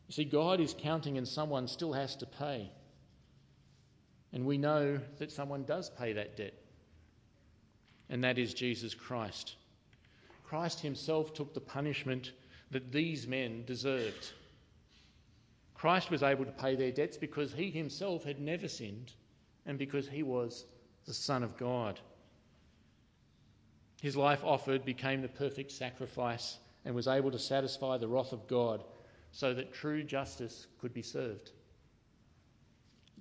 You 0.07 0.12
see, 0.12 0.25
God 0.25 0.61
is 0.61 0.77
counting 0.79 1.18
and 1.18 1.27
someone 1.27 1.66
still 1.66 1.92
has 1.92 2.14
to 2.16 2.27
pay. 2.27 2.71
And 4.33 4.47
we 4.47 4.59
know 4.59 4.99
that 5.18 5.31
someone 5.31 5.64
does 5.64 5.90
pay 5.90 6.12
that 6.14 6.37
debt, 6.37 6.55
and 8.09 8.25
that 8.25 8.38
is 8.38 8.55
Jesus 8.55 8.95
Christ. 8.95 9.57
Christ 10.45 10.81
himself 10.81 11.35
took 11.35 11.55
the 11.55 11.61
punishment 11.61 12.33
that 12.71 12.92
these 12.92 13.27
men 13.27 13.64
deserved. 13.66 14.33
Christ 15.75 16.11
was 16.11 16.23
able 16.23 16.45
to 16.45 16.53
pay 16.53 16.77
their 16.77 16.92
debts 16.92 17.16
because 17.16 17.53
he 17.53 17.71
himself 17.71 18.25
had 18.25 18.40
never 18.40 18.68
sinned 18.68 19.12
and 19.66 19.79
because 19.79 20.09
he 20.09 20.23
was 20.23 20.64
the 21.07 21.14
Son 21.14 21.42
of 21.42 21.57
God. 21.57 22.01
His 24.01 24.16
life 24.16 24.42
offered 24.45 24.85
became 24.85 25.23
the 25.23 25.29
perfect 25.29 25.71
sacrifice 25.71 26.59
and 26.85 26.95
was 26.95 27.09
able 27.09 27.31
to 27.31 27.38
satisfy 27.38 27.99
the 27.99 28.09
wrath 28.09 28.33
of 28.33 28.47
God 28.49 28.85
so 29.31 29.55
that 29.55 29.73
true 29.73 30.03
justice 30.03 30.66
could 30.81 30.92
be 30.92 31.03
served. 31.03 31.53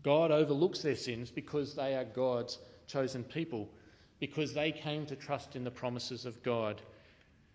God 0.03 0.31
overlooks 0.31 0.81
their 0.81 0.95
sins 0.95 1.29
because 1.31 1.75
they 1.75 1.95
are 1.95 2.05
God's 2.05 2.59
chosen 2.87 3.23
people, 3.23 3.69
because 4.19 4.53
they 4.53 4.71
came 4.71 5.05
to 5.05 5.15
trust 5.15 5.55
in 5.55 5.63
the 5.63 5.71
promises 5.71 6.25
of 6.25 6.41
God, 6.43 6.81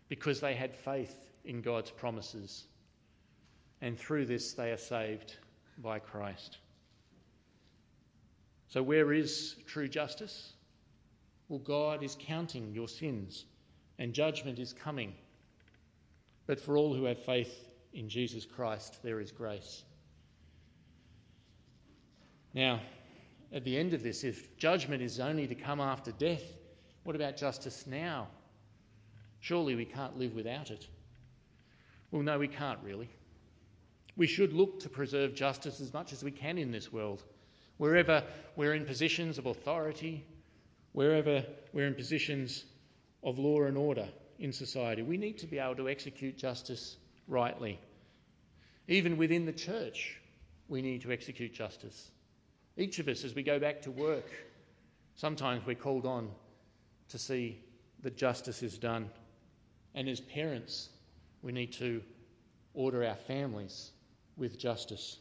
because 0.08 0.40
they 0.40 0.54
had 0.54 0.74
faith 0.74 1.30
in 1.44 1.60
God's 1.60 1.90
promises. 1.90 2.66
And 3.80 3.98
through 3.98 4.26
this, 4.26 4.52
they 4.52 4.70
are 4.70 4.78
saved 4.78 5.36
by 5.78 5.98
Christ. 5.98 6.58
So, 8.68 8.82
where 8.82 9.12
is 9.12 9.56
true 9.66 9.88
justice? 9.88 10.52
Well, 11.48 11.60
God 11.60 12.02
is 12.02 12.16
counting 12.18 12.72
your 12.72 12.88
sins, 12.88 13.44
and 13.98 14.12
judgment 14.12 14.58
is 14.58 14.72
coming. 14.72 15.14
But 16.46 16.60
for 16.60 16.76
all 16.76 16.94
who 16.94 17.04
have 17.04 17.18
faith 17.18 17.68
in 17.92 18.08
Jesus 18.08 18.44
Christ, 18.44 19.02
there 19.02 19.20
is 19.20 19.30
grace. 19.30 19.84
Now, 22.56 22.80
at 23.52 23.64
the 23.64 23.76
end 23.76 23.92
of 23.92 24.02
this, 24.02 24.24
if 24.24 24.56
judgment 24.56 25.02
is 25.02 25.20
only 25.20 25.46
to 25.46 25.54
come 25.54 25.78
after 25.78 26.10
death, 26.12 26.42
what 27.04 27.14
about 27.14 27.36
justice 27.36 27.86
now? 27.86 28.28
Surely 29.40 29.74
we 29.74 29.84
can't 29.84 30.18
live 30.18 30.34
without 30.34 30.70
it. 30.70 30.88
Well, 32.10 32.22
no, 32.22 32.38
we 32.38 32.48
can't 32.48 32.78
really. 32.82 33.10
We 34.16 34.26
should 34.26 34.54
look 34.54 34.80
to 34.80 34.88
preserve 34.88 35.34
justice 35.34 35.82
as 35.82 35.92
much 35.92 36.14
as 36.14 36.24
we 36.24 36.30
can 36.30 36.56
in 36.56 36.70
this 36.70 36.90
world. 36.90 37.24
Wherever 37.76 38.24
we're 38.56 38.72
in 38.72 38.86
positions 38.86 39.36
of 39.36 39.44
authority, 39.44 40.24
wherever 40.92 41.44
we're 41.74 41.86
in 41.86 41.94
positions 41.94 42.64
of 43.22 43.38
law 43.38 43.64
and 43.64 43.76
order 43.76 44.08
in 44.38 44.50
society, 44.50 45.02
we 45.02 45.18
need 45.18 45.36
to 45.38 45.46
be 45.46 45.58
able 45.58 45.76
to 45.76 45.90
execute 45.90 46.38
justice 46.38 46.96
rightly. 47.28 47.78
Even 48.88 49.18
within 49.18 49.44
the 49.44 49.52
church, 49.52 50.22
we 50.68 50.80
need 50.80 51.02
to 51.02 51.12
execute 51.12 51.52
justice. 51.52 52.12
Each 52.76 52.98
of 52.98 53.08
us, 53.08 53.24
as 53.24 53.34
we 53.34 53.42
go 53.42 53.58
back 53.58 53.80
to 53.82 53.90
work, 53.90 54.30
sometimes 55.14 55.64
we're 55.64 55.74
called 55.74 56.04
on 56.04 56.30
to 57.08 57.18
see 57.18 57.60
that 58.02 58.16
justice 58.16 58.62
is 58.62 58.76
done. 58.76 59.10
And 59.94 60.08
as 60.08 60.20
parents, 60.20 60.90
we 61.42 61.52
need 61.52 61.72
to 61.74 62.02
order 62.74 63.04
our 63.04 63.14
families 63.14 63.92
with 64.36 64.58
justice. 64.58 65.18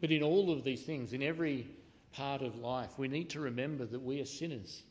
But 0.00 0.10
in 0.10 0.22
all 0.22 0.50
of 0.50 0.64
these 0.64 0.82
things, 0.82 1.12
in 1.12 1.22
every 1.22 1.68
part 2.12 2.42
of 2.42 2.56
life, 2.56 2.98
we 2.98 3.06
need 3.08 3.30
to 3.30 3.40
remember 3.40 3.84
that 3.86 4.02
we 4.02 4.20
are 4.20 4.24
sinners. 4.26 4.82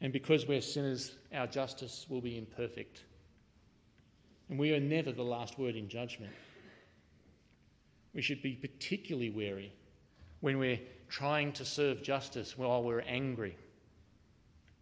And 0.00 0.12
because 0.12 0.46
we're 0.46 0.62
sinners, 0.62 1.12
our 1.32 1.46
justice 1.46 2.06
will 2.08 2.20
be 2.20 2.38
imperfect. 2.38 3.04
And 4.48 4.58
we 4.58 4.72
are 4.72 4.80
never 4.80 5.12
the 5.12 5.22
last 5.22 5.58
word 5.58 5.76
in 5.76 5.88
judgment. 5.88 6.32
We 8.14 8.22
should 8.22 8.42
be 8.42 8.54
particularly 8.54 9.30
wary 9.30 9.72
when 10.40 10.58
we're 10.58 10.80
trying 11.08 11.52
to 11.52 11.64
serve 11.64 12.02
justice 12.02 12.56
while 12.56 12.82
we're 12.82 13.00
angry, 13.00 13.56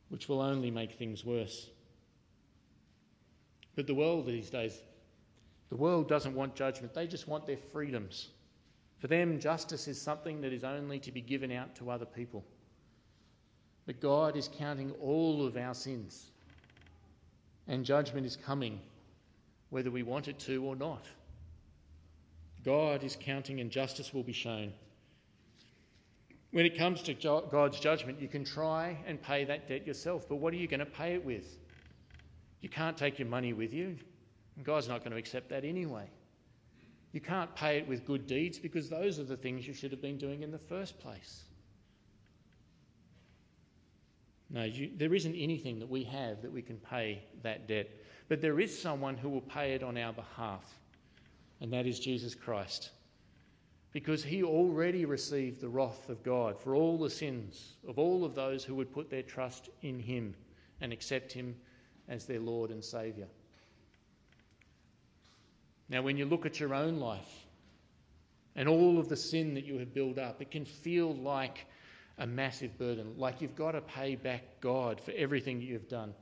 which 0.08 0.28
will 0.28 0.40
only 0.40 0.70
make 0.70 0.92
things 0.92 1.24
worse. 1.24 1.70
But 3.74 3.86
the 3.86 3.94
world 3.94 4.26
these 4.26 4.50
days, 4.50 4.80
the 5.68 5.76
world 5.76 6.08
doesn't 6.08 6.34
want 6.34 6.54
judgment, 6.54 6.94
they 6.94 7.06
just 7.06 7.28
want 7.28 7.46
their 7.46 7.58
freedoms. 7.72 8.28
For 8.98 9.06
them, 9.06 9.38
justice 9.38 9.86
is 9.86 10.00
something 10.00 10.40
that 10.40 10.52
is 10.52 10.64
only 10.64 10.98
to 11.00 11.12
be 11.12 11.20
given 11.20 11.52
out 11.52 11.76
to 11.76 11.90
other 11.90 12.06
people. 12.06 12.44
But 13.86 14.00
God 14.00 14.36
is 14.36 14.50
counting 14.58 14.90
all 15.00 15.46
of 15.46 15.56
our 15.56 15.74
sins, 15.74 16.30
and 17.68 17.84
judgment 17.84 18.26
is 18.26 18.36
coming, 18.36 18.80
whether 19.70 19.90
we 19.90 20.02
want 20.02 20.28
it 20.28 20.38
to 20.40 20.64
or 20.64 20.74
not. 20.74 21.06
God 22.68 23.02
is 23.02 23.16
counting, 23.18 23.60
and 23.60 23.70
justice 23.70 24.12
will 24.12 24.22
be 24.22 24.34
shown. 24.34 24.74
When 26.50 26.66
it 26.66 26.76
comes 26.76 27.00
to 27.04 27.14
God's 27.14 27.80
judgment, 27.80 28.20
you 28.20 28.28
can 28.28 28.44
try 28.44 28.98
and 29.06 29.22
pay 29.22 29.44
that 29.44 29.66
debt 29.68 29.86
yourself, 29.86 30.28
but 30.28 30.36
what 30.36 30.52
are 30.52 30.58
you 30.58 30.68
going 30.68 30.80
to 30.80 30.84
pay 30.84 31.14
it 31.14 31.24
with? 31.24 31.56
You 32.60 32.68
can't 32.68 32.94
take 32.94 33.18
your 33.18 33.26
money 33.26 33.54
with 33.54 33.72
you. 33.72 33.96
And 34.56 34.66
God's 34.66 34.86
not 34.86 35.00
going 35.00 35.12
to 35.12 35.16
accept 35.16 35.48
that 35.48 35.64
anyway. 35.64 36.10
You 37.12 37.22
can't 37.22 37.54
pay 37.54 37.78
it 37.78 37.88
with 37.88 38.04
good 38.04 38.26
deeds 38.26 38.58
because 38.58 38.90
those 38.90 39.18
are 39.18 39.24
the 39.24 39.38
things 39.38 39.66
you 39.66 39.72
should 39.72 39.90
have 39.90 40.02
been 40.02 40.18
doing 40.18 40.42
in 40.42 40.50
the 40.50 40.58
first 40.58 40.98
place. 40.98 41.44
No, 44.50 44.64
you, 44.64 44.90
there 44.94 45.14
isn't 45.14 45.34
anything 45.34 45.78
that 45.78 45.88
we 45.88 46.04
have 46.04 46.42
that 46.42 46.52
we 46.52 46.60
can 46.60 46.76
pay 46.76 47.22
that 47.42 47.66
debt. 47.66 47.88
But 48.28 48.42
there 48.42 48.60
is 48.60 48.78
someone 48.78 49.16
who 49.16 49.30
will 49.30 49.40
pay 49.40 49.72
it 49.72 49.82
on 49.82 49.96
our 49.96 50.12
behalf, 50.12 50.64
and 51.60 51.72
that 51.72 51.86
is 51.86 51.98
Jesus 51.98 52.34
Christ. 52.34 52.90
Because 53.92 54.22
he 54.22 54.42
already 54.42 55.04
received 55.04 55.60
the 55.60 55.68
wrath 55.68 56.08
of 56.08 56.22
God 56.22 56.58
for 56.58 56.74
all 56.74 56.98
the 56.98 57.10
sins 57.10 57.76
of 57.86 57.98
all 57.98 58.24
of 58.24 58.34
those 58.34 58.62
who 58.62 58.74
would 58.74 58.92
put 58.92 59.10
their 59.10 59.22
trust 59.22 59.70
in 59.82 59.98
him 59.98 60.34
and 60.80 60.92
accept 60.92 61.32
him 61.32 61.56
as 62.08 62.26
their 62.26 62.40
Lord 62.40 62.70
and 62.70 62.84
Saviour. 62.84 63.26
Now, 65.88 66.02
when 66.02 66.16
you 66.16 66.26
look 66.26 66.44
at 66.44 66.60
your 66.60 66.74
own 66.74 66.98
life 66.98 67.46
and 68.54 68.68
all 68.68 68.98
of 68.98 69.08
the 69.08 69.16
sin 69.16 69.54
that 69.54 69.64
you 69.64 69.78
have 69.78 69.94
built 69.94 70.18
up, 70.18 70.42
it 70.42 70.50
can 70.50 70.64
feel 70.64 71.14
like 71.14 71.66
a 72.18 72.26
massive 72.26 72.76
burden, 72.78 73.14
like 73.16 73.40
you've 73.40 73.56
got 73.56 73.72
to 73.72 73.80
pay 73.80 74.16
back 74.16 74.60
God 74.60 75.00
for 75.00 75.12
everything 75.12 75.62
you've 75.62 75.88
done. 75.88 76.12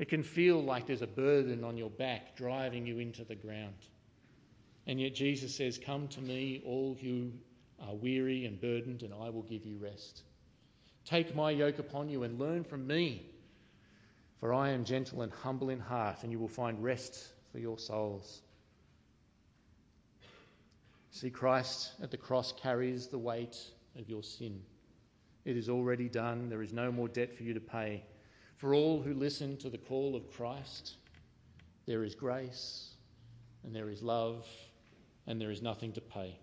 It 0.00 0.08
can 0.08 0.22
feel 0.22 0.62
like 0.62 0.86
there's 0.86 1.02
a 1.02 1.06
burden 1.06 1.62
on 1.62 1.76
your 1.76 1.90
back 1.90 2.34
driving 2.34 2.86
you 2.86 3.00
into 3.00 3.22
the 3.22 3.34
ground. 3.34 3.74
And 4.86 4.98
yet 4.98 5.14
Jesus 5.14 5.54
says, 5.54 5.78
Come 5.78 6.08
to 6.08 6.22
me, 6.22 6.62
all 6.64 6.96
who 6.98 7.30
are 7.86 7.94
weary 7.94 8.46
and 8.46 8.58
burdened, 8.58 9.02
and 9.02 9.12
I 9.12 9.28
will 9.28 9.42
give 9.42 9.66
you 9.66 9.76
rest. 9.76 10.22
Take 11.04 11.36
my 11.36 11.50
yoke 11.50 11.78
upon 11.78 12.08
you 12.08 12.22
and 12.22 12.40
learn 12.40 12.64
from 12.64 12.86
me, 12.86 13.26
for 14.40 14.54
I 14.54 14.70
am 14.70 14.86
gentle 14.86 15.20
and 15.20 15.30
humble 15.30 15.68
in 15.68 15.78
heart, 15.78 16.22
and 16.22 16.32
you 16.32 16.38
will 16.38 16.48
find 16.48 16.82
rest 16.82 17.34
for 17.52 17.58
your 17.58 17.78
souls. 17.78 18.40
See, 21.10 21.28
Christ 21.28 21.92
at 22.02 22.10
the 22.10 22.16
cross 22.16 22.52
carries 22.52 23.06
the 23.06 23.18
weight 23.18 23.58
of 23.98 24.08
your 24.08 24.22
sin. 24.22 24.62
It 25.44 25.58
is 25.58 25.68
already 25.68 26.08
done, 26.08 26.48
there 26.48 26.62
is 26.62 26.72
no 26.72 26.90
more 26.90 27.08
debt 27.08 27.36
for 27.36 27.42
you 27.42 27.52
to 27.52 27.60
pay. 27.60 28.02
For 28.60 28.74
all 28.74 29.00
who 29.00 29.14
listen 29.14 29.56
to 29.56 29.70
the 29.70 29.78
call 29.78 30.14
of 30.14 30.30
Christ, 30.30 30.96
there 31.86 32.04
is 32.04 32.14
grace 32.14 32.90
and 33.64 33.74
there 33.74 33.88
is 33.88 34.02
love 34.02 34.46
and 35.26 35.40
there 35.40 35.50
is 35.50 35.62
nothing 35.62 35.94
to 35.94 36.02
pay. 36.02 36.38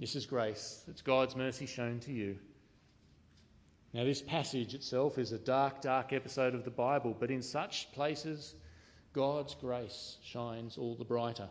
This 0.00 0.16
is 0.16 0.26
grace. 0.26 0.82
It's 0.88 1.02
God's 1.02 1.36
mercy 1.36 1.66
shown 1.66 2.00
to 2.00 2.12
you. 2.12 2.36
Now, 3.94 4.02
this 4.02 4.22
passage 4.22 4.74
itself 4.74 5.18
is 5.18 5.30
a 5.30 5.38
dark, 5.38 5.80
dark 5.80 6.12
episode 6.12 6.56
of 6.56 6.64
the 6.64 6.70
Bible, 6.72 7.16
but 7.16 7.30
in 7.30 7.40
such 7.40 7.92
places, 7.92 8.56
God's 9.12 9.54
grace 9.54 10.16
shines 10.24 10.78
all 10.78 10.96
the 10.96 11.04
brighter. 11.04 11.48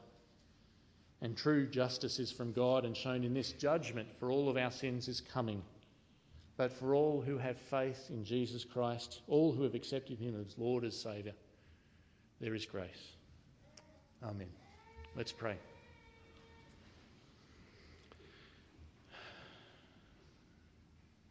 And 1.22 1.38
true 1.38 1.66
justice 1.68 2.20
is 2.20 2.34
from 2.34 2.52
God 2.52 2.84
and 2.84 2.98
shown 2.98 3.24
in 3.24 3.34
this 3.34 3.54
judgment 3.54 4.10
for 4.20 4.30
all 4.30 4.50
of 4.50 4.58
our 4.58 4.72
sins 4.72 5.08
is 5.08 5.22
coming. 5.22 5.62
But 6.60 6.74
for 6.74 6.94
all 6.94 7.22
who 7.22 7.38
have 7.38 7.58
faith 7.58 8.08
in 8.10 8.26
Jesus 8.26 8.66
Christ, 8.66 9.22
all 9.30 9.54
who 9.54 9.64
have 9.64 9.76
accepted 9.76 10.20
him 10.20 10.36
as 10.46 10.58
Lord 10.58 10.84
as 10.84 10.94
Saviour, 10.94 11.34
there 12.42 12.54
is 12.54 12.66
grace. 12.66 13.14
Amen. 14.22 14.50
Let's 15.16 15.32
pray. 15.32 15.56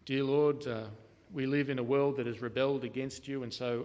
Dear 0.07 0.25
Lord, 0.25 0.67
uh, 0.67 0.85
we 1.31 1.45
live 1.45 1.69
in 1.69 1.79
a 1.79 1.83
world 1.83 2.17
that 2.17 2.27
has 2.27 2.41
rebelled 2.41 2.85
against 2.85 3.29
you, 3.29 3.43
and 3.43 3.53
so 3.53 3.85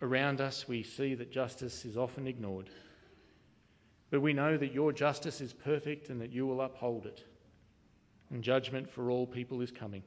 around 0.00 0.40
us 0.40 0.66
we 0.66 0.82
see 0.82 1.14
that 1.14 1.30
justice 1.30 1.84
is 1.84 1.98
often 1.98 2.26
ignored. 2.26 2.70
But 4.08 4.22
we 4.22 4.32
know 4.32 4.56
that 4.56 4.72
your 4.72 4.94
justice 4.94 5.42
is 5.42 5.52
perfect 5.52 6.08
and 6.08 6.18
that 6.22 6.30
you 6.30 6.46
will 6.46 6.62
uphold 6.62 7.04
it 7.04 7.22
and 8.30 8.42
judgment 8.42 8.88
for 8.88 9.10
all 9.10 9.26
people 9.26 9.60
is 9.60 9.70
coming. 9.70 10.02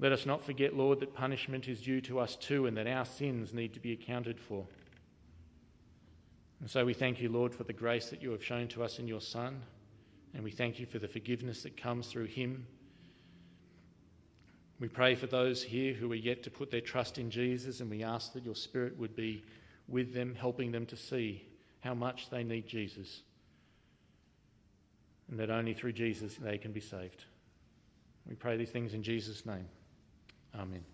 Let 0.00 0.12
us 0.12 0.26
not 0.26 0.44
forget, 0.44 0.76
Lord, 0.76 1.00
that 1.00 1.14
punishment 1.14 1.66
is 1.66 1.80
due 1.80 2.00
to 2.02 2.20
us 2.20 2.36
too 2.36 2.66
and 2.66 2.76
that 2.76 2.86
our 2.86 3.04
sins 3.04 3.52
need 3.52 3.74
to 3.74 3.80
be 3.80 3.92
accounted 3.92 4.38
for. 4.38 4.64
And 6.60 6.70
so 6.70 6.84
we 6.84 6.94
thank 6.94 7.20
you, 7.20 7.28
Lord, 7.28 7.54
for 7.54 7.64
the 7.64 7.72
grace 7.72 8.10
that 8.10 8.22
you 8.22 8.30
have 8.30 8.44
shown 8.44 8.68
to 8.68 8.82
us 8.82 8.98
in 8.98 9.08
your 9.08 9.20
Son, 9.20 9.60
and 10.34 10.42
we 10.42 10.50
thank 10.50 10.78
you 10.78 10.86
for 10.86 10.98
the 10.98 11.08
forgiveness 11.08 11.62
that 11.62 11.76
comes 11.76 12.08
through 12.08 12.26
him. 12.26 12.66
We 14.80 14.88
pray 14.88 15.14
for 15.14 15.26
those 15.26 15.62
here 15.62 15.94
who 15.94 16.10
are 16.12 16.16
yet 16.16 16.42
to 16.44 16.50
put 16.50 16.70
their 16.70 16.80
trust 16.80 17.18
in 17.18 17.30
Jesus, 17.30 17.80
and 17.80 17.90
we 17.90 18.02
ask 18.02 18.32
that 18.32 18.44
your 18.44 18.56
Spirit 18.56 18.96
would 18.98 19.16
be 19.16 19.44
with 19.88 20.12
them, 20.14 20.34
helping 20.34 20.70
them 20.70 20.86
to 20.86 20.96
see 20.96 21.44
how 21.80 21.94
much 21.94 22.28
they 22.30 22.44
need 22.44 22.66
Jesus 22.66 23.22
and 25.30 25.38
that 25.38 25.50
only 25.50 25.74
through 25.74 25.92
Jesus 25.92 26.36
they 26.36 26.58
can 26.58 26.72
be 26.72 26.80
saved. 26.80 27.24
We 28.28 28.34
pray 28.34 28.56
these 28.56 28.70
things 28.70 28.94
in 28.94 29.02
Jesus' 29.02 29.46
name. 29.46 29.66
Amen. 30.54 30.84